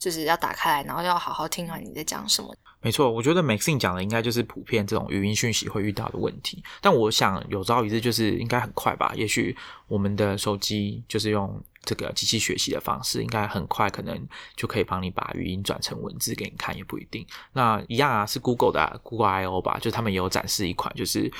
[0.00, 2.52] 就是要打开来，然后要好好听完你在讲什么。
[2.80, 6.64] 没错，我觉得 Maxine 讲的应该就是普遍这种语音讯息会遇到的问题。
[6.80, 9.54] 但我想有朝一日就是应该很快吧，也许
[9.86, 14.18] 我们的手机就是用这个机器学习的方式，应该很快可能
[14.56, 17.26] 就可以帮你把语音转成文字给你看，也不一定。
[17.52, 21.30] 那一样啊，是 Google 的 Google I O 吧，就他们也有展示一款，就是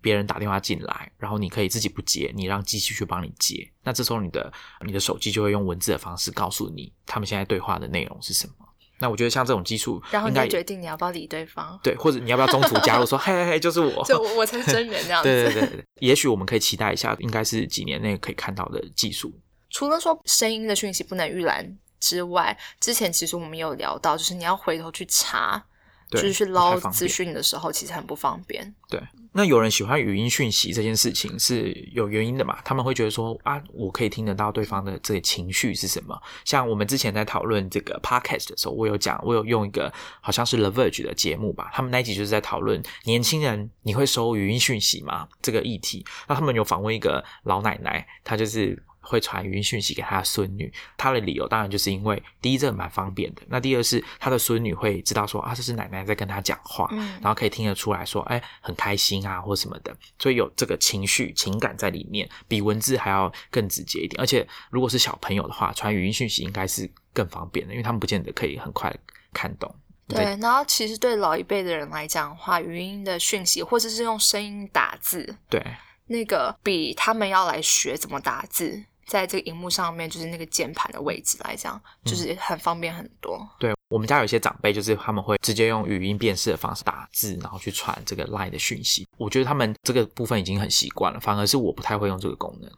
[0.00, 3.70] 别人打电话进来，然后你可以自己不接，你让机器去帮你接。
[3.82, 4.52] 那这时候你的
[4.84, 8.54] 你的手机就会用文字的方式告诉你他们现在对话的内容是什么。
[9.02, 15.28] 那我觉得像这种技术，然后你再决定你要不要理对方，对，或者你要不要中途加入说， 嘿嘿嘿，就是我，就我才是真人这样子。
[15.28, 19.32] 对对对， 也许我们可以期待一下，应该是几年内可以看到的技术。
[19.70, 25.64] 除了说声音的讯息不能预览之外，之前其实我们有聊到，就是你要回头去查，
[26.10, 28.74] 就是去捞资讯的时候，其实很不方便。
[28.88, 29.00] 对，
[29.32, 32.58] 那有人喜欢语音讯息这件事情是有原因的嘛？
[32.64, 36.20] 他们会觉得说啊，我可以听得到对方的这个情绪是什么。
[36.44, 46.04] 像我们之前在讨论这个 podcast 的时候，我有讲，我有用一个好像是 The Verge 的节目吧，他们那一集就是在讨论年轻人你会收语音讯息吗这个议题。
[46.26, 48.82] 那他们有访问一个老奶奶，她就是。
[49.10, 64.20] 会传语音讯息给他的孙女，他的理由当然就是因为第一这蛮方便的，那第二是他的孙女会知道说啊这是奶奶在跟他讲话，嗯然后可以听得出来说，哎，很开心啊，或什么的，所以有这个情绪情感在里面，比文字还要更直接一点。
[64.20, 68.94] 而且如果是小朋友的话，传语音讯息应该是更方便的，因为他们不见得可以很快
[69.32, 69.74] 看懂。
[70.06, 75.64] 对，然后其实对老一辈的人来讲的话，语音的讯息或者是用声音打字，对
[76.06, 83.44] 那个比他们要来学怎么打字，在这个荧幕上面就是那个键盘的位置来讲，就是很方便很多。
[83.58, 89.04] 对，我们家有一些长辈，就是他们会直接用语音辨识的方式打字，然后去传这个 LINE 的讯息。
[89.16, 92.70] 我觉得他们这个部分已经很习惯了，反而是我不太会用这个功能。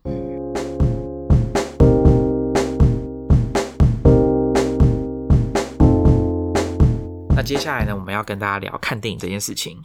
[7.37, 9.85] 那接下来呢，我们要跟大家聊看电影这件事情。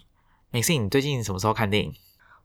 [0.51, 1.93] 美信，你最近什么时候看电影？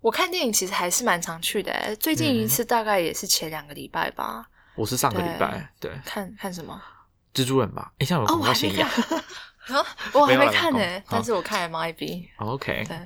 [0.02, 4.46] 我看电影其实还是蛮常去的欸，最近一嗯次大概也是前两个礼拜吧。
[4.74, 6.80] 我是上个礼拜，对，看看什么？
[7.32, 7.92] 蜘蛛人吧。
[7.98, 8.90] 哎，这样有哦，广我还没告嫌疑啊。
[10.12, 12.28] 我还没看呢、但是我看 MIB。
[12.38, 12.98] OK，对，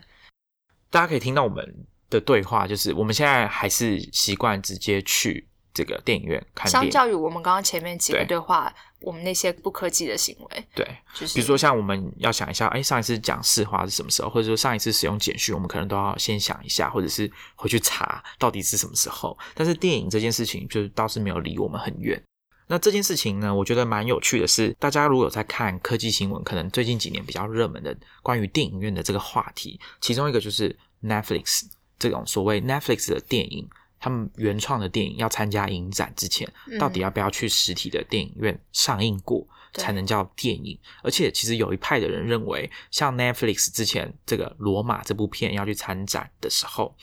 [0.90, 6.90] 大家可以听到我们的对话，就是我们现在还是习惯直接去这个电影院看电影。
[6.90, 19.38] 相较于我们刚刚前面几个对对话，我们那些不科技的行为，对，就是比如说像我们要想一下，哎，上一次讲市话是什么时候，或者说上一次使用简讯，我们可能都要先想一下，或者是回去查到底是什么时候。
[19.54, 22.20] 但是电影这件事情，就是倒是没有离我们很远。
[22.68, 31.62] 那这件事情呢，我觉得蛮有趣的是，大家如果有在看科技新闻，可能最近几年比较热门的关于电影院的这个话题，其中一个就是 Netflix
[31.96, 33.68] 这种所谓 Netflix 的电影，
[34.06, 40.78] 他们原创的电影要参加影展之前，嗯到底要不要去实体的电影院上映过，对才能叫电影？
[41.02, 46.94] 而且其实有一派的人认为，像 Netflix 之前这个《罗马》这部片要去参展的时候，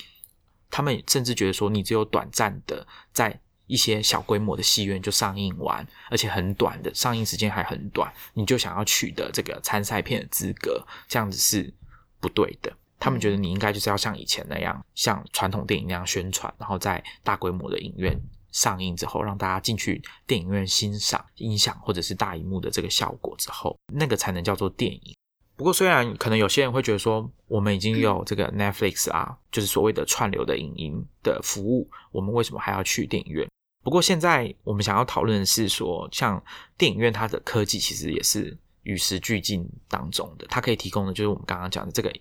[0.71, 3.37] 他们甚至觉得说，你只有短暂的在
[3.67, 11.73] 一些小规模的戏院就上映完，而且很短的上映时间还很短，你就想要取得这个参赛片的资格，这样子是
[12.21, 12.71] 不对的。
[13.03, 18.17] 他们觉得你应该就是要像以前那样，像传统电影那样宣传，然后在大规模的影院
[18.53, 25.13] 上映之后，让大家进去电影院欣赏音响或者是大荧幕的这个效果之后，那个才能叫做电影。
[25.57, 33.45] 不过，虽然可能有些人会觉得说，我们已经有这个 Netflix 啊，就是所谓的串流的影音的服务，我们为什么还要去电影院？
[33.83, 36.41] 不过，现在我们想要讨论的是说，像
[36.77, 42.11] 电影院它的科技其实也是与时俱进当中的，它可以提供的就是我们刚刚讲的这个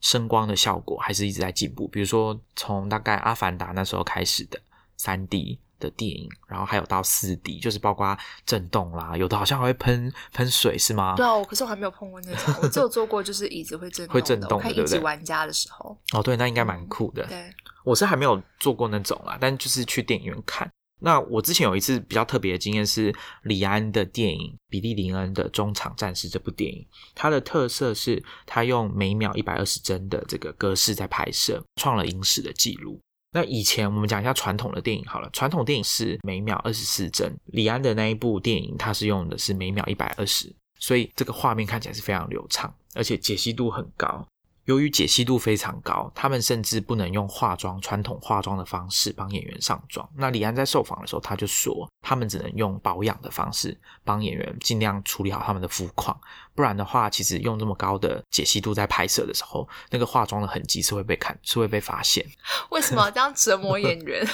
[0.00, 1.86] 声光的效果，还是一直在进步。
[1.88, 4.60] 比如说，从大概《阿凡达》那时候开始的
[4.96, 11.14] 三 D 的电影，然后还有到四 D，就是包括震动啦，有的好像还会喷喷水，是吗？
[11.16, 17.26] 对啊，我可是我还没有碰过那种，我只有做过就是椅子会震动，会震动对不对一级玩家的时候，哦，对，那应该蛮酷的。
[17.26, 17.52] 对，
[17.84, 20.70] 我是还没有做过那种啦，但就是去电影院看。
[21.00, 33.00] 那我之前有一次比较特别的经验是李安的电影《比利林恩的中场战士》这部电影，它的特色是它用每秒一百二十帧的这个格式在拍摄，创了影史的记录。
[33.32, 44.26] 那以前我们讲一下传统的电影好了，传统电影是每秒二十四帧，李安的那一部电影它是用的是每秒一百二十，所以这个画面看起来是非常流畅，而且解析度很高。
[44.66, 50.08] 由于解析度非常高，他们甚至不能用化妆传统化妆的方式帮演员上妆。
[50.16, 56.18] 那李安在受访的时候，他就说，他们只能用保养的方式帮演员尽量处理好他们的肤况，
[56.54, 62.24] 不然的话，其实用这么高的解析度在拍摄的时候，那个化妆的痕迹是会被看，是会被发现。
[62.70, 64.26] 为什么要这样折磨演员？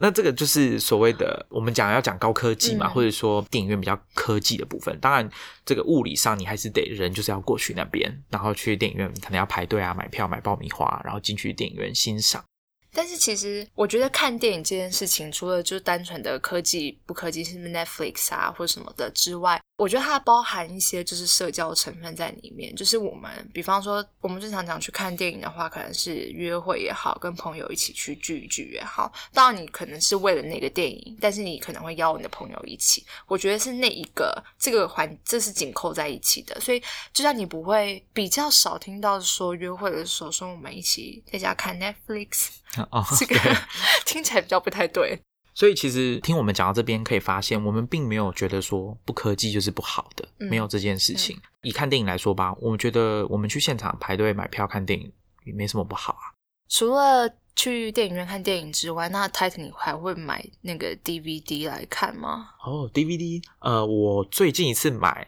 [0.00, 4.96] 那这个就是所谓的我们讲要讲高科技嘛，嗯或者说电影院比较科技的部分。
[5.00, 5.28] 当然，
[5.64, 12.44] 这个物理上你还是得人就是要过去那边，然后去电影院可能要排队啊，买票买爆米花，然后进去电影院欣赏。
[12.92, 22.74] 但是其实我觉得看电影这件事情，除了就是单纯的科技不科技，是不是 Netflix 啊或者什么的之外，我觉得它包含一些就是社交成分在里面。
[22.74, 29.10] 就是我们，比方说我们正常讲去看电影的话，可能是约会也好，跟朋友一起去聚一聚也好。
[29.32, 33.06] 当然你可能是为了那个电影，但是你可能会邀你的朋友一起。
[33.28, 36.60] 我觉得是那一个这个环，这是紧扣在一起的。
[36.60, 42.48] 所以就像你不会比较少听到说约会的时候说我们一起在家看 Netflix。
[42.90, 43.38] 哦，这个
[44.04, 45.18] 听起来比较不太对。
[45.58, 51.36] 所以其实听我们讲到这边，可以发现我们并没有觉得说不科技就是不好的，嗯没有这件事情。
[51.62, 55.12] 以看电影来说吧，我们觉得我们去现场排队买票看电影
[55.44, 56.30] 也没什么不好啊。
[56.68, 62.50] 除了去电影院看电影之外，那 Titan 你还会买那个 DVD 来看吗？
[62.64, 65.26] 哦，DVD，呃，我最近一次买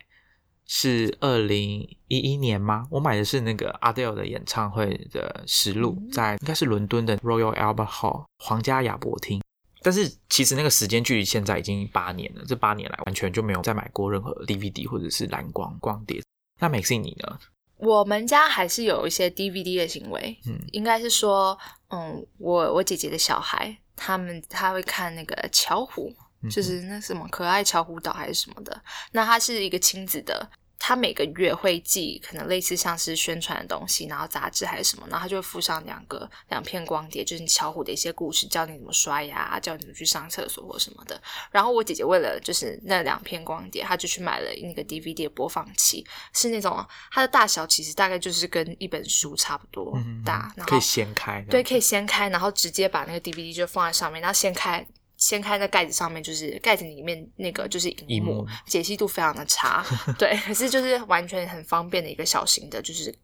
[0.64, 2.86] 是二零一一年吗？
[2.88, 9.42] 我买的是那个 Adele 的演唱会的实录，嗯在应该是伦敦的 Royal Albert Hall 皇家亚伯厅。
[9.82, 16.22] 但是其实那个时间距离现在已经八年了，这八年来完全就没有再买过任何 DVD 或者是蓝光光碟。
[16.60, 17.38] 那 Maxine 你呢？
[17.76, 21.58] 我们家还是有一些 DVD 的行为，嗯应该是说，
[21.88, 26.12] 嗯，我我姐姐的小孩，他们他会看那个巧虎，
[26.42, 30.50] 嗯就是那什么可爱巧虎岛还是什么的，那它是一个亲子的。
[30.82, 41.20] 他每个月会寄可能类似像是宣传的东西，然后杂志还是什么，然后他就会附上两个两片光碟，就是巧虎的一些故事，教你怎么刷牙，教你怎么去上厕所或什么的。
[41.50, 54.86] 然后我姐姐为了就是那两片光碟，她就去买了那个 DVD 的播放器，是那种它的大小其实大概就是跟一本书差不多嗯大，然后可以掀开，对，可以掀开，然后直接把那个 DVD 就放在上面，然后掀开。
[55.20, 59.84] 掀开那盖子上面，就是盖子里面那个就是荧幕，解析度非常的差，
[60.18, 63.14] 对，可是就是完全很方便的一个小型的，就是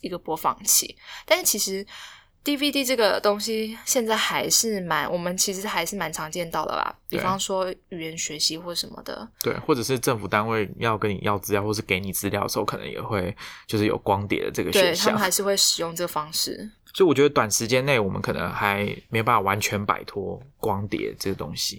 [0.00, 0.96] 一个播放器。
[1.24, 1.86] 但是其实
[2.44, 6.92] DVD 这个东西现在还是蛮，我们其实还是蛮常见到的啦。
[7.08, 13.36] 比方说语言学习或什么的，对，或者是政府单位要跟你要资料，或是给你资料的时候，可能也会
[13.66, 15.20] 就是有光碟的这个选项对他们。
[15.20, 16.68] 还是会使用这个方式。
[16.94, 21.78] 所以我觉得短时间内我们可能还没有办法完全摆脱光碟这个东西。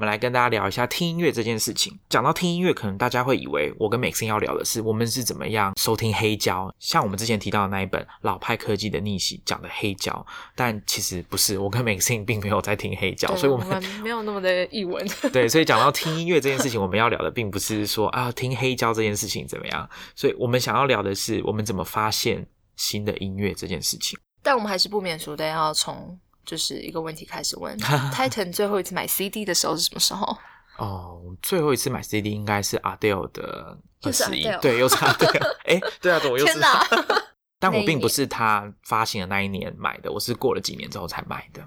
[0.00, 1.96] 们来跟大家聊一下听音乐这件事情。
[2.08, 10.26] 讲到听音乐，可能大家会以为我跟 Maxine 要聊的是我们是怎么样收听黑胶，像我们之前提到的那一本《老派科技的逆袭》讲的黑胶，
[10.56, 15.06] 但其实不是，我跟 Maxine 并没有在听黑胶，所以我们 没有那么的译文。
[15.32, 22.46] 对，所以讲到听音乐这件事情，我们要聊的并不是说啊听黑胶这件事情怎么样，所以我们想要聊的是我们怎么发现
[22.76, 24.18] 新的音乐这件事情。
[24.42, 26.18] 但我们还是不免俗的要从
[26.50, 30.36] 就是一个问题开始问：Titan 最后一次买 CD 的时候是什么时候？
[30.78, 35.54] 哦，最后一次买 CD 应该是 Adele 的二十一对，又是 Adele。
[35.64, 36.84] 哎，对啊，怎么又是他？
[37.60, 41.62] 但我并不是他发行的那一年买的，我是过了几年之后才买的。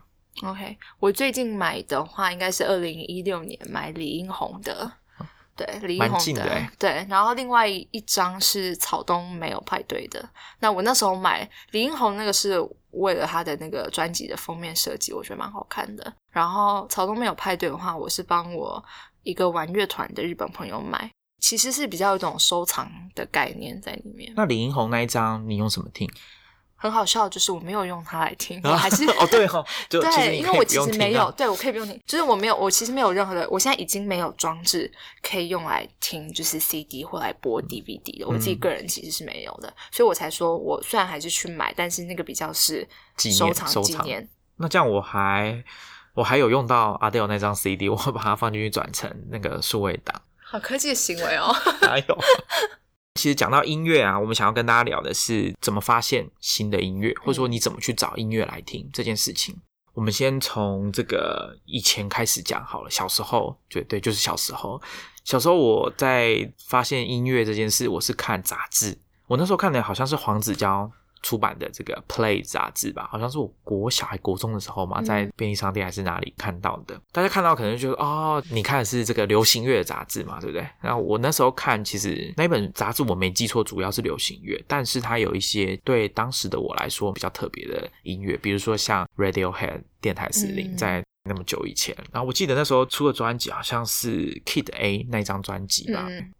[0.46, 4.92] OK，我最近买的话应该是二零一六年买李英红的，
[5.56, 10.28] 对，李英蛮红近的欸对，然后另外一张是草东没有派对的。
[10.60, 12.60] 那我那时候买李英红那个是
[12.94, 16.14] 为了他的那个专辑的封面设计，我觉得蛮好看的。
[16.32, 18.84] 然后草东没有派对的话，我是帮我
[19.24, 24.34] 一个玩乐团的日本朋友买，其实是比较有一种收藏的概念在里面。
[24.36, 26.10] 那李英红那一张你用什么听？
[26.84, 42.86] 很好笑，就是我没有用它来听，我还是哦 对哦，就 其实对，因为我其实没有，对我可以不用听，就是我没有，我其实没有任何的，我现在已经没有装置可以用来听，就是 CD 或来播 DVD 的，我自己个人其实是没有的，所以我才说我虽然还是去买，但是那个比较是
[43.18, 44.28] 收藏纪念。
[44.58, 45.64] 那这样我还
[46.14, 50.22] 我还有用到 Adele 那张 CD，我会把它放进去转成那个数位档。
[50.44, 52.18] 好科技的行为哦， 哪有，
[53.16, 59.56] 其实讲到音乐啊，我们想要跟大家聊的是怎么发现新的音乐，或者说你怎么去找音乐来听这件事情。
[59.94, 62.90] 我们先从这个以前开始讲好了。
[62.90, 64.82] 小时候，对对，就是小时候。
[65.24, 68.98] 小时候我在发现音乐这件事，我是看杂志。
[69.28, 70.92] 我那时候看的好像是黄子佼
[71.24, 77.00] 出版的这个《Play》杂志吧，好像是我国小还国中的时候嘛，嗯在便利商店还是哪里看到的。
[77.12, 80.68] 大家看到可能就觉得哦，你看的是这个流行乐的杂志嘛，对不对？
[80.82, 91.04] 然后我那时候看，其实那本杂志我没记错，主要是流行乐，但是它有一些对当时的我来说比较特别的音乐，比如说像 Radiohead 电台司令嗯在。
[91.26, 96.34] 那么久以前，然后我记得那时候出的专辑好像是 Kid A 那一张专辑吧，嗯，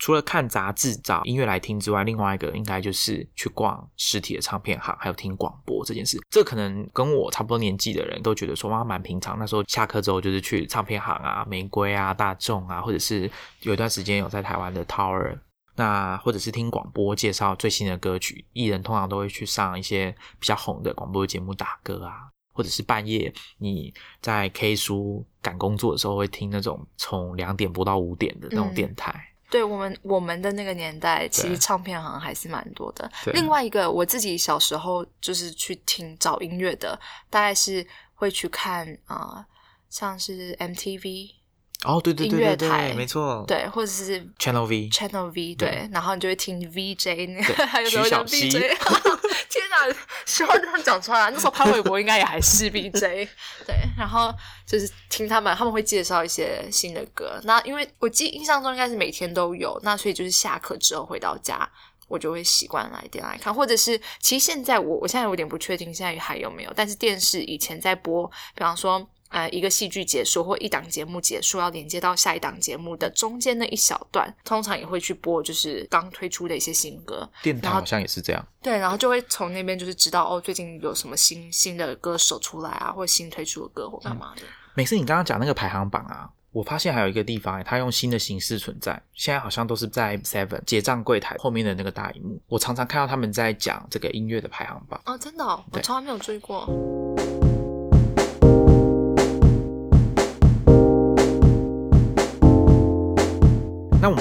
[0.00, 6.18] 除了看杂志找音乐来听之外，另外一个应该就是去逛实体的唱片行，还有听广播这件事。
[6.30, 9.38] 这可能跟我差不多年纪的人都觉得说哇蛮平常。
[9.38, 13.30] 那时候下课之后就是去唱片行啊、玫瑰啊、大众啊，或者是
[13.60, 15.38] 有一段时间有在台湾的 Tower。
[15.76, 29.29] 那或者是听广播介绍最新的歌曲，艺人通常都会去上一些比较红的广播节目打歌啊，或者是半夜你在 K 书赶工作的时候会听那种从两点播到五点的那种嗯电台。
[29.50, 33.10] 对我们我们的那个年代，其对实唱片行还是蛮多的。
[33.34, 36.98] 另外一个，我自己小时候就是去听找音乐的，
[37.28, 39.46] 大概是会去看啊、呃
[39.90, 41.39] 像是 MTV。
[41.84, 48.76] 哦，对对音对对对，没错，对，或者是，Channel V，Channel V 对对，然后你就会听 VJ 那个， 还有时候叫徐小溪 VJ。
[49.48, 51.30] 天哪，希望这样讲出来。
[51.30, 53.26] 那时候潘玮柏应该也还是 VJ，
[53.66, 54.32] 对，然后
[54.66, 57.40] 就是听他们，他们会介绍一些新的歌。
[57.44, 61.68] 那因为我记印象中应该是每天都有，那所以就是下课之后回到家。
[62.06, 78.46] 我就会习惯来点来看，或者是其实现在我我现在有点不确定现在还有没有，但是电视以前在播，比方说呃一个戏剧结束或一档节目结束要连接到下一档节目的中间那一小段，通常也会去播就是刚推出的一些新歌，电台好像也是这样。
[78.60, 84.42] 对，然后就会从那边就是知道哦最近有什么新新的歌手出来啊，或者新推出的歌或干嘛的。
[84.74, 89.00] 每次你刚刚讲那个排行榜啊，我发现还有一个地方，它用新的形式存在。
[89.14, 95.00] 现在好像都是在 Seven 结账柜台后面的那个大荧幕，我常常看到他们在讲这个音乐的排行榜。
[95.06, 96.68] 哦，真的、哦，我对从来没有追过。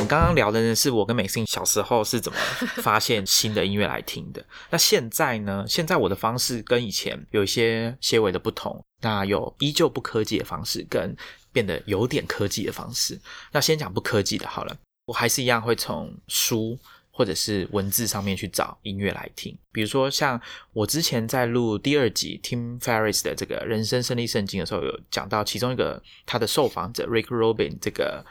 [0.10, 2.38] 刚刚聊的呢，是我跟美信小时候是怎么
[2.82, 4.44] 发现新的音乐来听的。
[4.72, 5.64] 那现在呢？
[5.68, 8.84] 现在我的方式跟以前有一些些微的不同。
[9.02, 11.16] 那有依旧不科技的方式，跟
[11.54, 13.18] 变得有点科技的方式。
[13.52, 16.78] 那先讲不科技的好了，我还是一样会从书
[17.12, 19.58] 或者是文字上面去找音乐来听。
[19.72, 20.42] 比如说，像
[20.74, 28.26] 我之前在录第二集 Tim Ferriss 的这个人生胜利圣经的时候，有讲到其中一个他的受访者 Rick Rubin 这个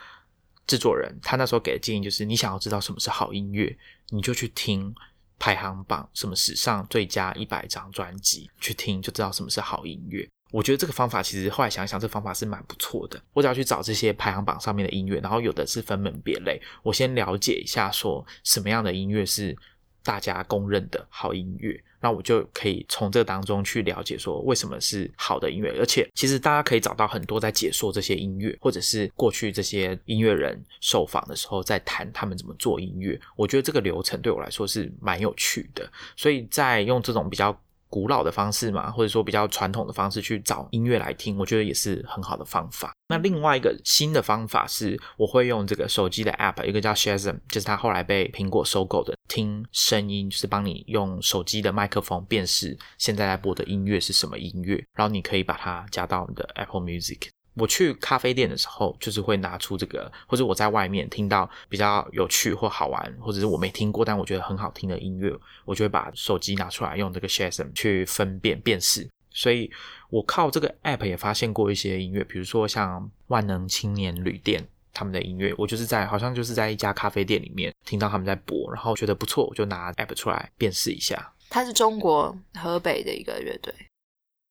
[0.69, 3.77] 制作人，他那时候给的建议就是：你想要知道什么是好音乐，
[4.11, 4.95] 你就去听
[5.39, 10.29] 排行榜，什么史上最佳一百张专辑，去听就知道什么是好音乐。
[10.51, 13.21] 我觉得这个方法其实后来想想，这方法是蛮不错的。
[13.33, 19.57] 我只要去找这些排行榜上面的音乐，然后有的是分门别类，我先了解一下说什么样的音乐是
[20.03, 25.75] 大家公认的好音乐，那我就可以从这当中去了解说为什么是好的音乐。
[25.79, 33.21] 而且其实大家可以找到很多在解说这些音乐，或者是过去这些音乐人受访的时候在谈他们怎么做音乐。
[33.37, 37.59] 我觉得这个流程对我来说是蛮有趣的，所以在用这种比较。
[37.89, 42.93] 古老的方式嘛，或者说比较传统的方式去找音乐来听，我觉得也是很好的方法。
[43.09, 57.29] 那另外一个新的方法是，我会用这个手机的 App，一个叫 Shazam，就是它后来被苹果收购的，听声音就是帮你用手机的麦克风辨识现在在播的音乐是什么音乐，然后你可以把它加到你的 Apple Music。
[57.59, 65.33] 我去咖啡店的时候，就是会拿出这个，或者我在外面听到比较有趣或好玩，或者是我没听过但我觉得很好听的音乐，
[65.65, 69.09] 我就会把手机拿出来用这个 Shazam 去分辨辨识。
[69.31, 69.71] 所以
[70.11, 81.33] 我靠这个 app 也发现过一些音乐，比如说像万能青年旅店他们的音乐，我就是在好像就是在一家咖啡店里面听到他们在播，然后觉得不错，我就拿 app 出来辨识一下。
[81.51, 83.73] 它是中国河北的一个乐队。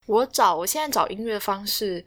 [0.06, 2.06] 我找我现在找音乐方式，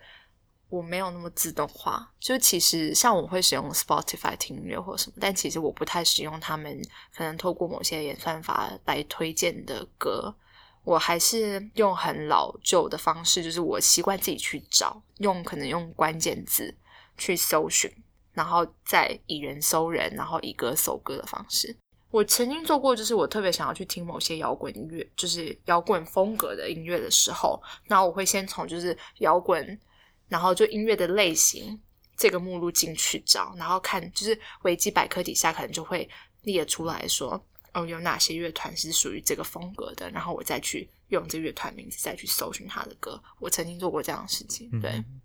[0.70, 2.10] 我没有那么自动化。
[2.18, 6.80] 就其实像我会使用 Spotify 听音乐或什么，但其实我不太使用他们
[7.14, 10.34] 可能透过某些演算法来推荐的歌。
[10.82, 16.74] 我还是用很老旧的方式，就是我习惯自己去找，用可能用关键字
[17.18, 17.92] 去搜寻，
[18.32, 21.76] 然后再以人搜人，然后以歌搜歌的方式。
[22.10, 29.78] 我曾经做过，就是我特别想要去听某些摇滚音乐，就是摇滚风格的音乐的时候，那我会先从就是摇滚，
[30.30, 31.78] 然后就音乐的类型
[32.16, 36.08] 这个目录进去找，然后看就是维基百科底下可能就会
[36.44, 37.38] 列出来说，
[37.74, 43.22] 哦，有哪些乐团是属于这个风格的，然后我再去用这乐团名字再去搜寻他的歌。
[43.38, 44.90] 我曾经做过这样的事情，对。
[44.92, 45.20] 嗯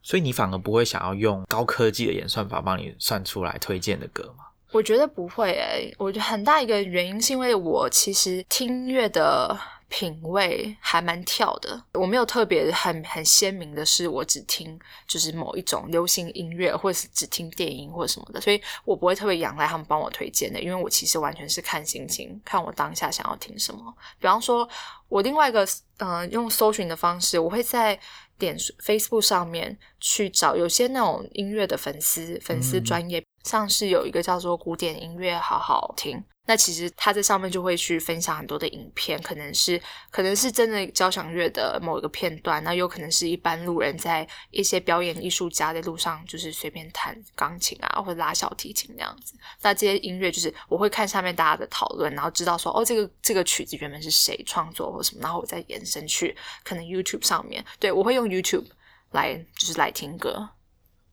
[0.00, 4.44] 所以你反而不会想要用高科技的演算法帮你算出来推荐的歌吗？
[4.70, 9.58] 我觉得不会诶、我觉得很大一个原因是因为我其实听音乐的
[9.88, 23.94] 品味还蛮跳的，我没有特别很很鲜明的是我只听就是某一种流行音乐，或者是只听电音或者什么的，所以我不会特别仰赖他们帮我推荐的，因为我其实完全是看心情，看我当下想要听什么。
[24.18, 24.68] 比方说，
[25.08, 25.66] 我另外一个
[25.96, 27.98] 呃用搜寻的方式，我会在
[28.38, 33.24] 点 Facebook 上面去找有些那种音乐的粉丝粉丝嗯专业。
[33.44, 39.78] 像是有一个叫做古典音乐好好听，那其实他在上面就会去分享很多的影片，可能是
[40.10, 49.34] 可能是真的交响乐的某一个片段，那有可能是一般路人在一些表演艺术家在路上就是随便弹钢琴啊或者拉小提琴那样子。
[49.60, 56.34] 那这些音乐就是我会看下面大家的讨论，然后知道说哦这个这个曲子原本是谁创作或什么，然后我再延伸去
[56.64, 58.64] 可能 YouTube 上面，对我会用 YouTube
[59.10, 60.48] 来就是来听歌。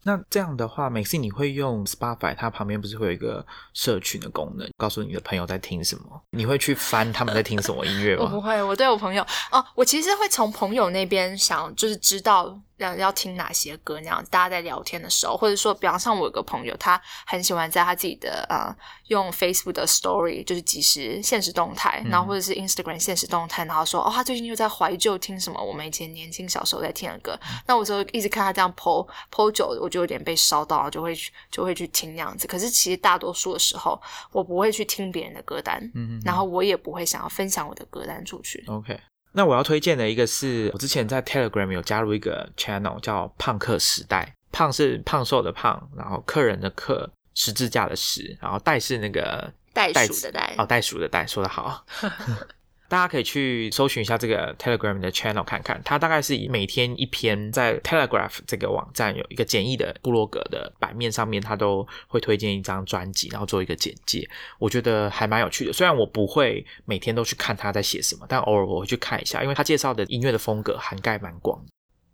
[0.08, 3.43] 那这样的话，每次你会用 Spotify，它旁边不是会有一个
[3.74, 6.22] 社群的功能，告诉你的朋友在听什么？
[6.30, 8.22] 你会去翻他们在听什么音乐吗？
[8.26, 18.76] 我不会，我对我朋友哦，我其实会从朋友那边想，就是知道要要听哪些歌，那样大家在聊天的时候，或者说，比方像我有个朋友，他很喜欢在他自己的呃
[19.07, 27.38] 用 Facebook 的 Story，就是即时现实动态，然后或者是 Instagram 现实动态，然后说哦，他最近又在怀旧听什么我们以前年轻小时候在听的歌。
[27.65, 31.15] 那我就一直看他这样 po po 久，我就有点被烧到，就会
[31.49, 32.45] 就会去听那样子。
[32.47, 34.01] 可是其实大多数的时候，
[34.32, 38.63] 我不会去听别人的歌单，嗯，然后我也不会想要分享我的歌单出去。
[38.67, 38.99] OK。
[39.36, 51.86] 那我要推荐的一个是我之前在 Telegram 有加入一个 channel 叫“胖客时代”，胖是胖瘦的胖，然后客人的客，十字架的十，然后袋是那个袋鼠的袋，哦，袋鼠的袋，说的好。
[52.88, 64.29] 大家可以去搜寻一下这个 Telegram 的 channel 看看，它大概是以每天一篇在 Telegraph 这个网站有一个简易的部落格的版面上面，它都会推荐一张专辑，然后做一个简介。
[64.59, 65.73] 我觉得还蛮有趣的。
[65.73, 71.59] 虽然我不会每天都去看他在写什么，但偶尔我会去看一下，因为他介绍的音乐的风格涵盖蛮广。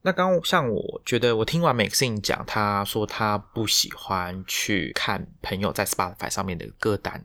[0.04, 7.24] 那刚像我觉得我听完 Maxine 讲，他说他不喜欢去看朋友在 Spotify 上面的歌单。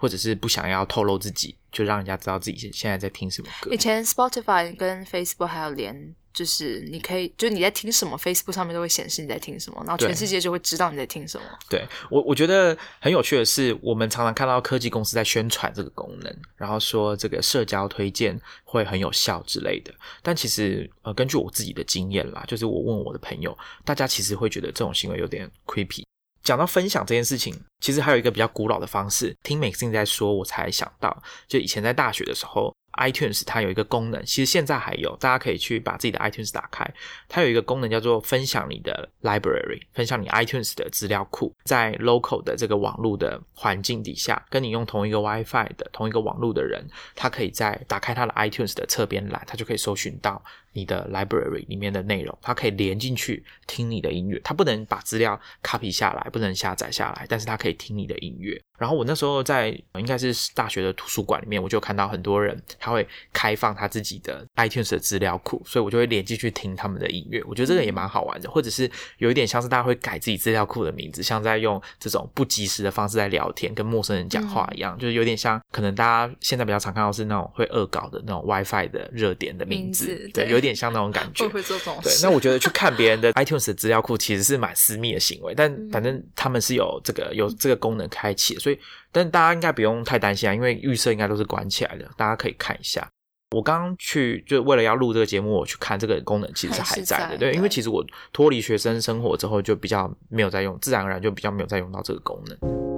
[0.00, 3.70] 或者是不想要透露自己，就让人家知道自己现现在在听什么歌。
[3.70, 11.44] 以前 Spotify 跟 Facebook 还有连，就是你可以，就是你在听什么，Facebook 上面都会显示你在听什么，然后全世界就会知道你在听什么。
[11.68, 19.92] 对我，我觉得很有趣的是，我们常常看到科技公司在宣传这个功能，然后说这个社交推荐会很有效之类的。
[20.22, 26.04] 但其实，呃，根据我自己的经验啦，就是我问我的朋友，大家其实会觉得这种行为有点 creepy。
[26.42, 29.36] 讲到分享这件事情，其实还有一个比较古老的方式。
[29.42, 32.74] 听 Maxine 在说，我才想到，就以前在大学的时候。
[32.98, 36.84] iTunes 它有一个功能，其实现在还有，大家可以去把自己的 iTunes 打开，
[37.28, 46.84] 它有一个功能叫做分享你的 library，分享你 iTunes 的资料库，在 local 的这个网络的环境底下，跟你用同一个 WiFi 的同一个网络的人，
[47.14, 50.42] 他可以在打开他的 iTunes 的侧边栏，他就可以搜寻到
[50.72, 58.60] 你的 library 里面的内容，它可以连进去听你的音乐，它不能把资料 copy 下来，不能下载下来，但是它可以听你的音乐。
[58.78, 67.42] 然后我那时候在应该是大学的图书馆里面，我就看到很多人他会开放他自己的 iTunes 的资料库，所以我就会连进去听他们的音乐。
[67.44, 81.46] 我觉得这个也蛮好玩的，或者是有一点像是大家会改自己资料库的名字，像在用这种不及时的方式在聊天，跟陌生人讲话一样，就是有点像可能大家现在比较常看到是那种会恶搞的那种 WiFi 的热点的名字，对，有点像那种感觉。
[81.48, 88.78] 会做这种对，那我觉得去看别人的 iTunes 的资料库其实是蛮私密的行为，但反正他们是有这个有这个功能开启，所以。
[89.12, 93.04] 但大家应该不用太担心啊，因为预设应该都是关起来的，大家可以看一下。
[93.50, 102.89] 我刚刚去就为了要录这个节目，我去看这个功能其实是还在的，对，因为其实我脱离学生生活之后，就比较没有在用，自然而然就比较没有再用到这个功能。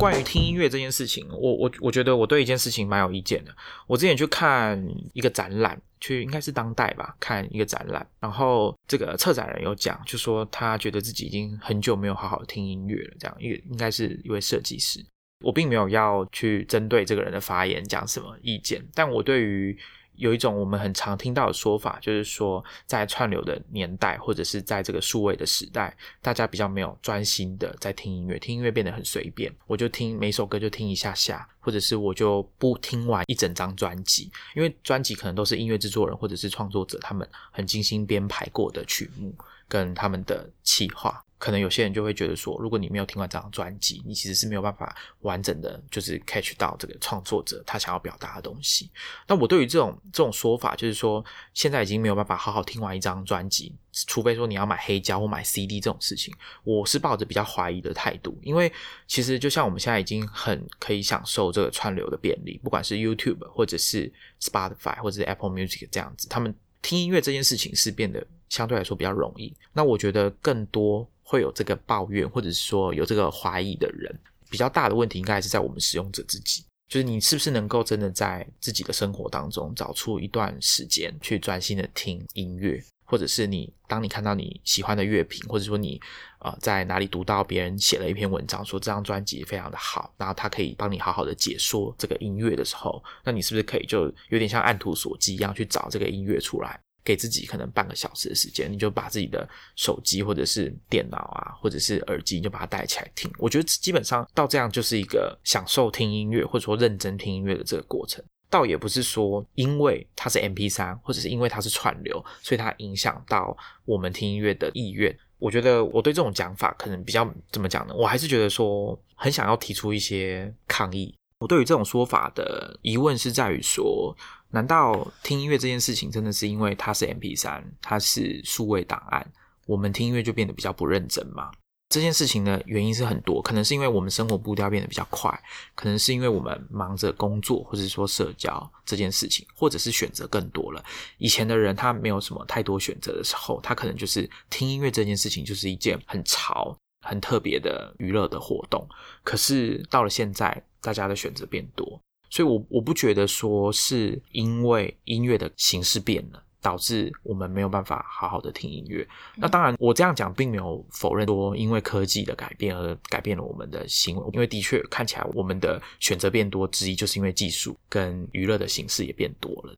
[0.00, 3.54] 关于听音乐这件事情，我我我觉得我对一件事情蛮有意见的。
[3.86, 4.82] 我之前去看
[5.12, 15.04] 一个展览，去应该是当代吧，看一个展览，然后这个策展人有讲，就说他觉得自己已经很久没有好好听音乐了，这样一个应该是一位设计师。
[15.44, 19.78] 我并没有要去针对这个人的发言讲什么意见，但我对于。
[20.20, 29.50] 有一种我们很常听到的说法，就是说，在串流的年代，或者是在这个数位的时代，大家比较没有专心的在听音乐，听音乐变得很随便。
[29.66, 39.34] 我就听每首歌就听一下下，或者是我就不听完一整张专辑，因为专辑可能都是音乐制作人或者是创作者他们很精心编排过的曲目
[39.66, 41.24] 跟他们的企划。
[41.40, 48.90] 可能有些人就会觉得说，如果你没有听完这张专辑，你其实是没有办法完整的，就是 catch 到这个创作者他想要表达的东西。
[49.26, 51.24] 那我对于这种这种说法，就是说
[51.54, 53.74] 现在已经没有办法好好听完一张专辑，
[54.06, 58.38] 除非说你要买黑胶或买 CD 这种事情，我是抱着比较怀疑的态度。
[58.42, 58.70] 因为
[59.06, 64.12] 其实就像我们现在已经很可以享受这个串流的便利，不管是 YouTube 或者是
[64.42, 69.56] Spotify 或者是 Apple Music 这样子，他们听音乐这件事情是变得相对来说比较容易。
[69.72, 71.08] 那我觉得更多。
[71.30, 74.12] 会有这个抱怨，或者是说有这个怀疑的人，
[74.50, 86.00] 比较大的问题应该还是在我们使用者自己，就是你是不是能够真的在自己的生活当中找出一段时间去专心的听音乐，或者是你当你看到你喜欢的乐评，或者说你
[86.40, 96.80] 呃在哪里读到别人写了一篇文章，说这张专辑非常的好，然后他可以帮你好好的解说这个音乐的时候，那你是不是可以就有点像按图索骥一样去找这个音乐出来？
[97.10, 103.28] 给自己可能半个小时的时间，你就把自己的手机或者是电脑啊，或者是耳机，你就把它带起来听。
[103.36, 108.24] 我觉得基本上到这样就是一个享受听音乐或者说认真听音乐的这个过程。
[108.48, 115.12] 倒也不是说因为它是 M P 三，或者是因为它是串流，所以它影响到我们听音乐的意愿。
[115.38, 117.94] 我觉得我对这种讲法可能比较怎么讲呢？
[117.96, 121.12] 我还是觉得说很想要提出一些抗议。
[121.40, 124.14] 我对于这种说法的疑问是在于说，
[124.50, 129.26] 难道听音乐这件事情真的是因为它是 MP 三，它是数位档案，
[129.66, 131.50] 我们听音乐就变得比较不认真吗？
[131.88, 135.28] 这件事情的原因是很多，可能是因为我们生活步调变得比较快，
[135.74, 140.84] 可能是因为我们忙着工作，或者说社交这件事情，或者是选择更多了。
[141.18, 148.88] 以前的人他没有什么太多选择的时候，他可能就是听音乐这件事情就是一件很潮、很特别的娱乐的活动。
[149.24, 152.00] 可是到了现在，大家的选择变多，
[152.30, 156.42] 所以我我不觉得说是因为音乐的形式变了。
[156.62, 159.08] 导致我们没有办法好好的听音乐。
[159.36, 169.74] 那当然，我这样讲并没有否认说因为科技的改变而改变了我们的行为，因为的确看起来我们的选择变多之一，就是因为技术跟娱乐的形式也变多了。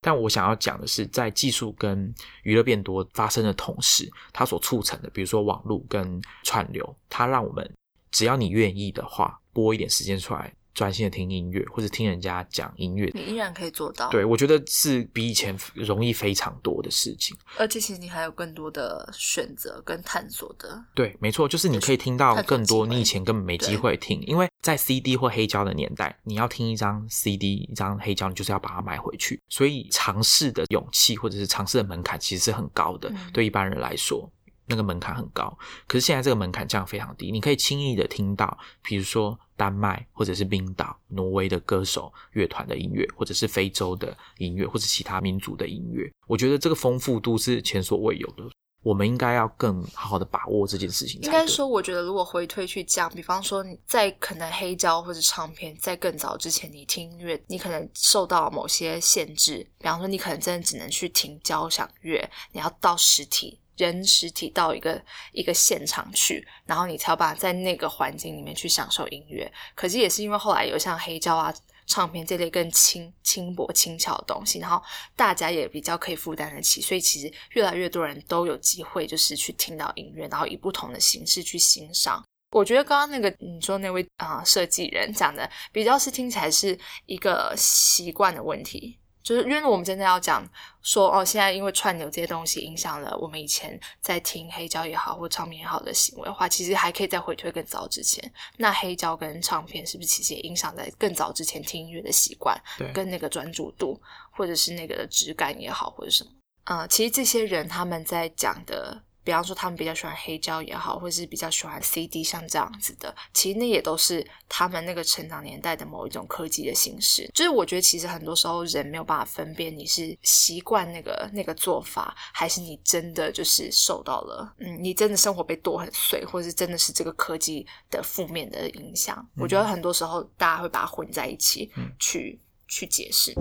[0.00, 7.68] 但我想要讲的是，在技术跟娱乐变多发生的同时，它所促成的，比如说网络跟串流，它让我们
[8.12, 10.54] 只要你愿意的话，拨一点时间出来。
[10.74, 14.08] 专心的听音乐，或者听人家讲音乐，你依然可以做到。
[14.10, 17.36] 对，我觉得是比以前容易非常多的事情。
[17.58, 20.82] 而且，其实你还有更多的选择跟探索的。
[20.94, 24.20] 对，没错，就是你可以听到更多你以前根本没机会听。
[24.26, 29.40] 因为在 CD 或黑胶的年代，你要听一张 CD、一张黑胶，你就是要把它买回去。
[29.48, 33.10] 所以，尝试的勇气或者是尝试的门槛其实是很高的。
[33.32, 34.30] 对一般人来说。
[34.70, 35.54] 那个门槛很高，
[35.88, 46.08] 可是现在这个门槛降非常低，你可以轻易的听到，比如说丹麦或者是冰岛、挪威的歌手乐团的音乐，或者是非洲的音乐，或者其他民族的音乐。
[46.28, 48.44] 我觉得这个丰富度是前所未有的，
[48.82, 51.20] 我们应该要更好好的把握这件事情。
[51.20, 63.58] 应该说，我觉得如果回推去讲，比方说在可能黑胶或者唱片在更早之前，你听音乐，你可能受到某些限制，比方说你可能真的只能去听交响乐，你要到实体。
[63.80, 65.02] 人实体到一个
[65.32, 69.50] 一个现场去，然后你才有办法在那个环境里面去享受音乐。
[69.74, 71.52] 可是也是因为后来有像黑胶啊、
[71.86, 74.80] 唱片这类更轻、轻薄、轻巧的东西，然后
[75.16, 82.22] 大家也比较可以负担得起，所以其实越来越多人都有机会就是去听到音乐，然后以不同的形式去欣赏。
[82.52, 88.99] 我觉得刚刚那个你说那位啊设计人讲的，比较是听起来是一个习惯的问题。
[89.22, 90.48] 就是因为我们真的要讲
[90.82, 98.32] 说哦，现在因为串流这些东西影响了我们以前在听黑胶也好或唱片也好的行为的话，其实还可以再回推更早之前。
[98.56, 102.58] 那黑胶跟唱片是不是其实也影响在更早之前听音乐的习惯，
[102.94, 104.00] 跟那个专注度，
[104.30, 106.30] 或者是那个的质感也好，或者什么？
[106.64, 109.02] 啊，其实这些人他们在讲的。
[109.22, 117.30] 比方说，他们比较喜欢黑胶也好，或者是比较喜欢 CD，像这样子的，其实那也都是他们那个成长年代的某一种科技的形式。
[117.34, 129.26] 就是我觉得，其实很多时候人没有办法分辨你是习惯那个那个做法，还是你真的就是受到了，嗯，你真的生活被剁很碎，或者是真的是这个科技的负面的影响。
[129.36, 133.34] 我觉得很多时候大家会把它混在一起去去解释。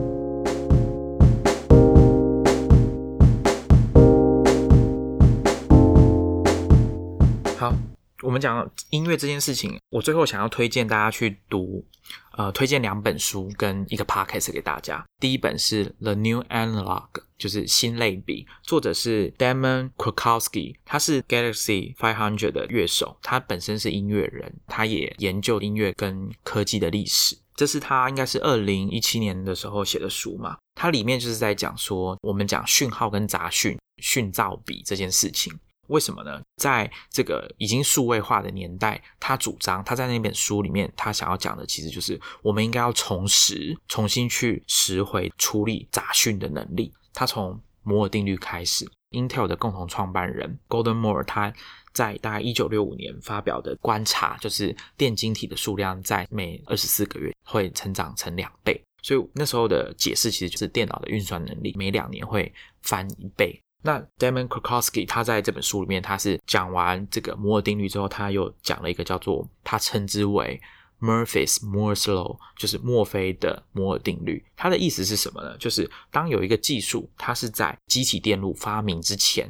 [8.22, 11.86] 我们讲音乐这件事情，我最后想要推荐大家去读，
[12.34, 15.04] 呃，推荐两本书跟一个 podcast 给大家。
[15.20, 27.38] 第一本是《The New Analog》，就是新类比，作者是 Damon Krukowski，他是 Galaxy Five Hundred 的乐手，他本身是音乐人，他也研究音乐跟科技的历史。
[27.56, 30.58] 这是他应该是二零一七年的时候写的书嘛？
[30.76, 35.54] 它里面就是在讲说，我们讲讯号跟杂讯、讯噪比这件事情。
[35.90, 36.42] 为什么呢？
[36.56, 46.94] 在这个已经数位化的年代，他主张他在那本书里面，他想要讲的其实就是我们应该要重拾、重新去拾回处理杂讯的能力。
[47.14, 51.54] 他从摩尔定律开始，Intel 的共同创办人 Golden Moore 他
[51.92, 58.80] 在大概一九六五年发表的观察，就是电晶体的数量在每二十四个月会成长成两倍。
[59.02, 63.60] 所以那时候的解释其实就是电脑的运算能力每两年会翻一倍。
[63.82, 70.60] 那 Damon Krukowski 他在这本书里面，他是讲完这个摩尔定律之后，他又讲了一个叫做他称之为
[71.00, 74.46] Murphy's Moore's Law，就是墨菲的摩尔定律。
[74.58, 75.58] 它的意思是什么呢？
[75.58, 79.50] 就是当有一个技术，它是在机体电路发明之前，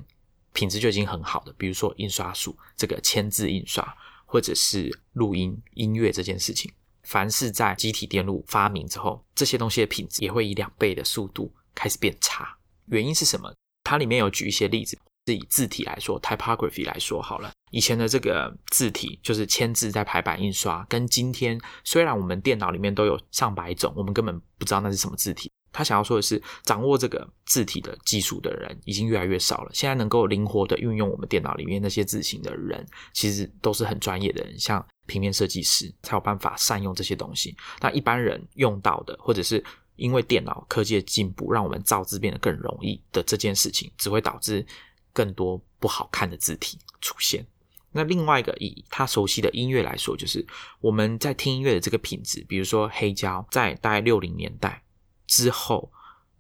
[0.54, 6.72] 品质就已经很好的，比如说印刷术这个签字印刷，或者是录音音乐这件事情，
[7.02, 12.56] 凡是在机体电路发明之后，这些东西的品质也会以两倍的速度开始变差。
[12.86, 13.52] 原因是什么？
[13.90, 17.50] 它里面有举一些例子，是以字体来说，typography 来说好了。
[17.72, 25.52] 以前的这个字体就是签字在排版印刷，跟今天虽然我们电脑里面都有上百种，我们根本不知道那是什么字体。
[25.72, 29.72] 他想要说的是，掌握这个字体的技术的人已经越来越少了。
[29.74, 37.56] 现在能够灵活的运用我们电脑里面那些字型的人，其实都是很专业的人，像平面设计师才有办法善用这些东西。
[37.82, 39.64] 那一般人用到的，或者是
[40.00, 44.66] 因为电脑科技的进步，让我们造字变得更容易的这件事情，只会导致
[45.14, 47.46] 更多不好看的字体出现。
[47.92, 50.46] 那另外一个以他熟悉的音乐来说，就是
[50.80, 54.84] 我们在听音乐的这个品质，比如说黑胶，在大概六零年代。
[55.28, 55.92] 之后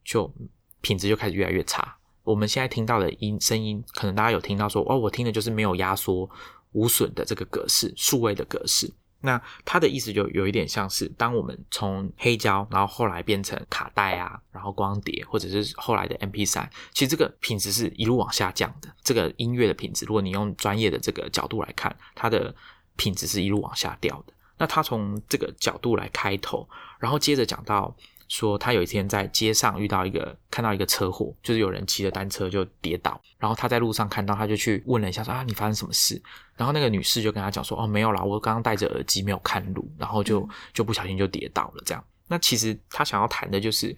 [0.03, 0.34] 就
[0.82, 1.95] 品质就开始越来越差。
[2.24, 6.28] 我们现在听到的音声音，可能大家有听到说，哦，我听的就是没有压缩、
[6.72, 8.91] 无损的这个格式，数位的格式。
[9.22, 18.89] 那他的意思就有一点像是，当我们从黑胶，然后后来变成卡带啊，然后光碟，或者是后来的 MP 三，其实这个品质是一路往下降的。
[19.03, 22.55] 这个音乐的品质，如果你用专业的这个角度来看，它的
[22.95, 24.34] 品质是一路往下掉的。
[24.57, 26.67] 那他从这个角度来开头，
[26.99, 27.95] 然后接着讲到。
[28.30, 36.21] 说他有一天在街上遇到一个，看到一个车祸，就是有人骑着单车就跌倒，然后他在路上看到，他就去问了一下，说啊，你发生什么事？
[36.55, 41.84] 然后那个女士就跟他讲说，哦，没有啦，我刚刚戴着耳机没有看路，然后就就不小心就跌倒了。
[41.86, 43.95] 这样，那其实他想要谈的就是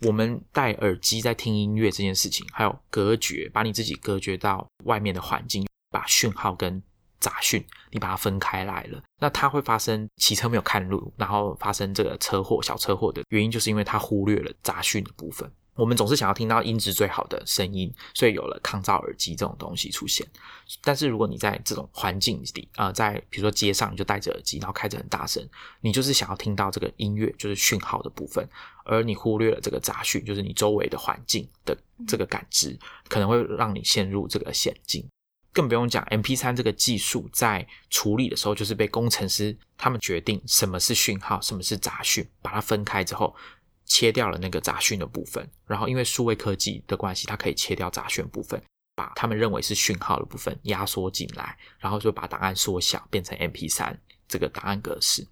[0.00, 6.82] 我们戴耳机在听音乐这件事情，还有隔绝，把你自己隔绝到外面的环境，把讯号跟。
[7.20, 15.50] 杂讯，你把它分开来了，那它会发生骑车没有看路，然后发生这个车祸、小车祸的原因，就是因为它忽略了杂讯的部分。
[15.76, 20.24] 我们总是想要听到音质最好的声音，所以有了抗噪耳机这种东西出现。
[20.80, 25.44] 但是如果你在这种环境里，呃，在比如说街上，你就戴着耳机，然后开着很大声，
[25.80, 28.48] 你就是想要听到这个音乐，就是讯号的部分，
[28.84, 35.04] 而你忽略了这个杂讯，就是你周围的环境的这个感知，可能会让你陷入这个险境。
[35.54, 43.34] 更不用讲，M P 三这个技术在处理的时候，就是被工程师他们决定什么是讯号，什么是杂讯，把它分开之后，
[43.84, 45.48] 切掉了那个杂讯的部分。
[45.64, 48.60] 然后因为数位科技的关系，它可以切掉杂讯部分，
[48.96, 53.96] 把他们认为是讯号的部分压缩进来，然后就把档案缩小，变成 M P 三
[54.26, 55.24] 这个档案格式。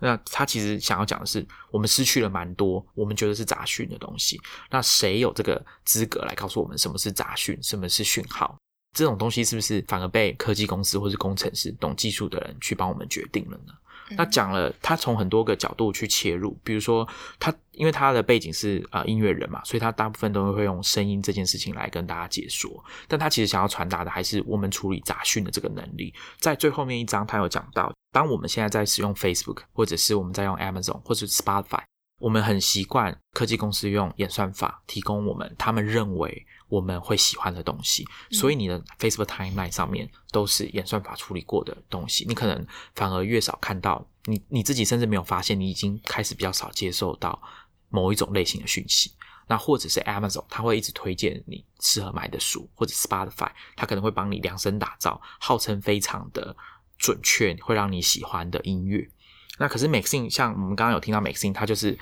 [0.00, 4.40] 那他其实想要讲的是，我们失去了蛮多我们觉得是杂讯的东西。
[4.70, 8.56] 那谁有这个资格来告诉我们什么是杂讯，什么是讯号？
[8.98, 13.72] 这种东西是不是反而被科技公司或是工程师懂技术的人去帮我们决定了呢？
[14.16, 17.06] 那讲了，他从很多个角度去切入，比如说
[17.38, 22.84] 他因为他的背景是啊音乐人嘛，所以他大部分都会用声音这件事情来跟大家解说。
[23.06, 26.12] 但他其实想要传达的还是我们处理杂讯的这个能力。
[26.40, 31.82] 在最后面一章，他有讲到，当我们现在在使用 Facebook，或者是我们在用 Amazon 或者 Spotify，
[32.18, 36.44] 我们很习惯科技公司用演算法提供我们他们认为。
[36.68, 47.40] 我们会喜欢的东西，所以你的 Facebook Timeline 上面都是演算法处理过的东西，你可能反而越少看到，你你自己甚至没有发现，你已经开始比较少接受到
[47.88, 49.12] 某一种类型的讯息。
[49.46, 56.54] 那或者是 Amazon，它会一直推荐你适合买的书，或者 Spotify，它可能会帮你量身打造，号称非常的
[56.98, 59.10] 准确，会让你喜欢的音乐。
[59.58, 61.98] 那可是 Maxine，像我们刚刚有听到 Maxine，它就是。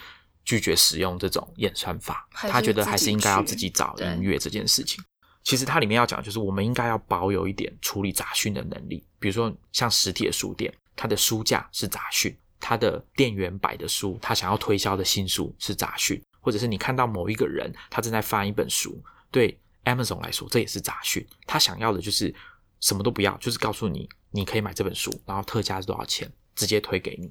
[0.47, 5.05] 拒绝使用这种演算法，他觉得还是应该要自己找音乐这件事情。
[5.43, 9.05] 其实它里面要讲，就是我们应该要保有一点处理杂讯的能力。
[9.19, 21.25] 比如说，像实体的书店，它的书架是杂讯，它的店员摆的书，他想要推销的新书是杂讯，或者是你看到某一个人他正在翻一本书，对 Amazon 来说这也是杂讯。
[21.47, 22.35] 他想要的就是
[22.81, 27.31] 什么都不要，就是告诉你你可以买这本书，然后特价是多少钱，直接推给你。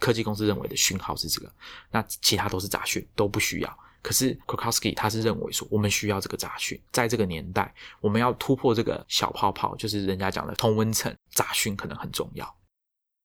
[0.00, 1.52] 科技公司认为的讯号是这个，
[1.90, 3.78] 那其他都是杂讯，都不需要。
[4.00, 12.56] 可是 k r k o w s k i 他是认为说，我们需要这个杂讯，在这个年代，我们要突破这个小泡泡，就是人家讲的同温层，杂讯可能很重要。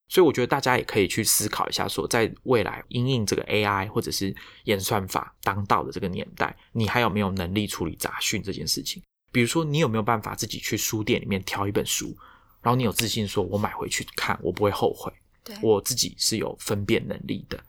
[0.10, 9.02] 所以我觉得大家也可以去思考一下，说在未来因应这个 AI 或者是演算法当道的这个年代，你还有没有能力处理杂讯这件事情？
[9.32, 12.16] 比如说，你有没有办法自己去书店里面挑一本书，
[12.62, 15.12] 然后你有自信说，我买回去看，我不会后悔。
[15.62, 17.60] 我自己是有分辨能力的，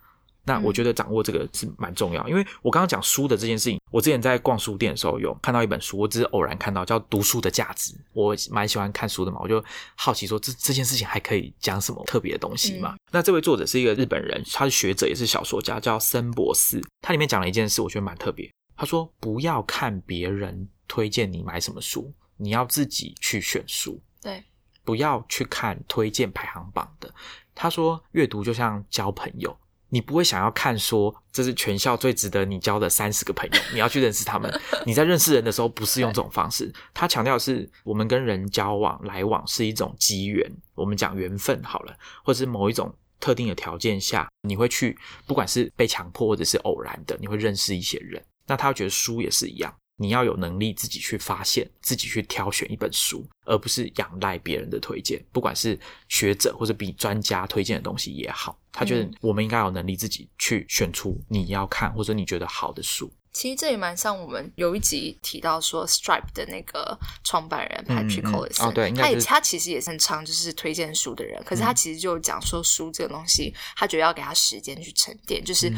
[0.44, 2.28] 那我觉得掌握这个是蛮重要。
[2.28, 9.64] 因为我刚刚讲书的这件事情，我之前在逛书店的时候有看到一本书，我只是偶然看到叫《读书的价值》，我蛮喜欢看书的嘛，我就
[9.96, 12.94] 好奇说这这件事情还可以讲什么特别的东西嘛？
[13.10, 16.82] 那这位作者是一个日本人，他是学者也是小说家，叫森博士。
[17.00, 18.50] 他里面讲了一件事，我觉得蛮特别。
[18.76, 24.02] 他说不要看别人推荐你买什么书，你要自己去选书。
[24.20, 24.42] 对，
[24.84, 27.12] 不要去看推荐排行榜的。
[27.54, 29.56] 他说：“阅读就像交朋友，
[29.88, 34.52] 你不会想要看说这是全校最值得你交的三十个朋友，你要去认识他们。
[34.84, 36.72] 你在认识人的时候，不是用这种方式。
[36.92, 48.22] 他强调的是，我们跟人交往来往是一种机缘，我们讲缘分好了，或者是某一种。”特定的条件下，你会去，不管是被强迫或者是偶然的，你会认识一些人。
[48.46, 55.78] 那他觉得书也是一样，你要有能力自己去发现，自己去挑选一本书，而不是仰赖别人的推荐，不管是
[56.08, 58.58] 学者或者比专家推荐的东西也好。
[58.72, 63.12] 他觉得我们应该有能力自己去选出你要看或者你觉得好的书。
[63.34, 75.68] 其实这也蛮像我们有一集提到说，Stripe 的那个创办人 Patrick Collison，哦对，他也他其实也是很常就是推荐书的人，可是他其实就讲说书这个东西，他觉得要给他时间去沉淀，就是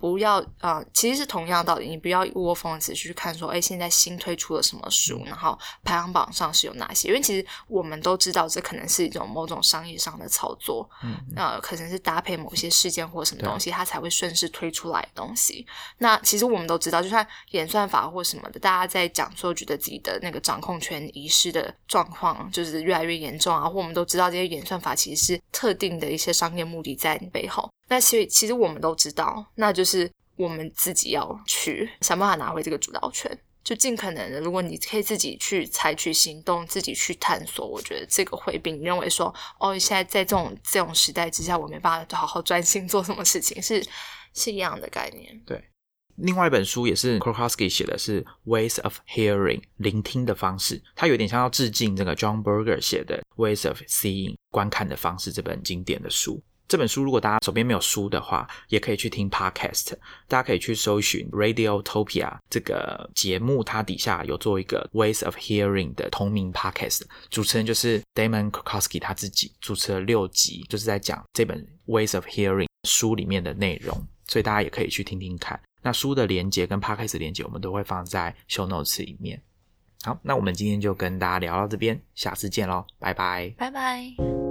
[0.00, 7.08] 不要啊，其实是同样道理，你不要一窝蜂的持续去看说，哎，现在新推出了什么书，然后排行榜上是有哪些？
[7.08, 15.66] 因为其实我们都知道，这可能是一种某种商业上的操作，嗯，那可能是搭配某些事件或什么东西，它才会顺势推出来的东西。
[15.98, 17.01] 那其实我们都知道。
[17.02, 27.68] 就算演算法或什么的，大家在讲说觉得自己的那个掌控权遗失的状况就是越来越严重啊，或我们都知道这些演算法其实是特定的一些商业目的在你背后。
[27.88, 43.84] 那所以其实我们都知道，那就是我们自己要去想办法拿回这个主导权，就尽可能的，如果你可以自己去采取行动，自己去探索，我觉得这个会比你认为说哦，现在在这种这种时代之下，我没办法好好专心做什么事情，是
[44.32, 45.38] 是一样的概念。
[45.44, 45.62] 对。
[46.22, 56.40] 另外一本书也是 Krokowski 写的，是 Ways of Hearing 聆听的方式，它有点像要致敬这个 John Berger 写的 Ways of Seeing 观看的方式这本经典的书。
[56.68, 59.92] 这本书如果大家手边没有书的话，也可以去听 Podcast，
[60.28, 75.60] 大家可以去搜寻 Radiotopia 这个节目，它底下有做一个 Ways of Hearing 的同名 Podcast，主持人就是 Damon Krokowski 他自己主持了六集，就是在讲这本 Ways of Hearing 书里面的内容，所以大家也可以去听听看。
[75.82, 79.42] 那书的连接跟 podcast 连接，我们都会放在 show notes 里面。
[80.04, 84.41] 好，那我们今天就跟大家聊到这边，下次见喽，拜拜，拜拜。